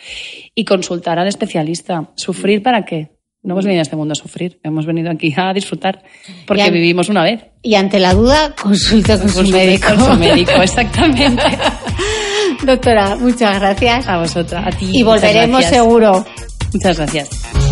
[0.54, 2.10] y consultar al especialista.
[2.16, 3.10] ¿Sufrir para qué?
[3.44, 6.04] No hemos venido a este mundo a sufrir, hemos venido aquí a disfrutar,
[6.46, 7.44] porque vivimos una vez.
[7.62, 9.88] Y ante la duda, consulta con su médico.
[9.88, 11.42] Con su médico, exactamente.
[12.64, 14.06] Doctora, muchas gracias.
[14.06, 14.90] A vosotras, a ti.
[14.92, 16.24] Y volveremos seguro.
[16.72, 17.71] Muchas gracias.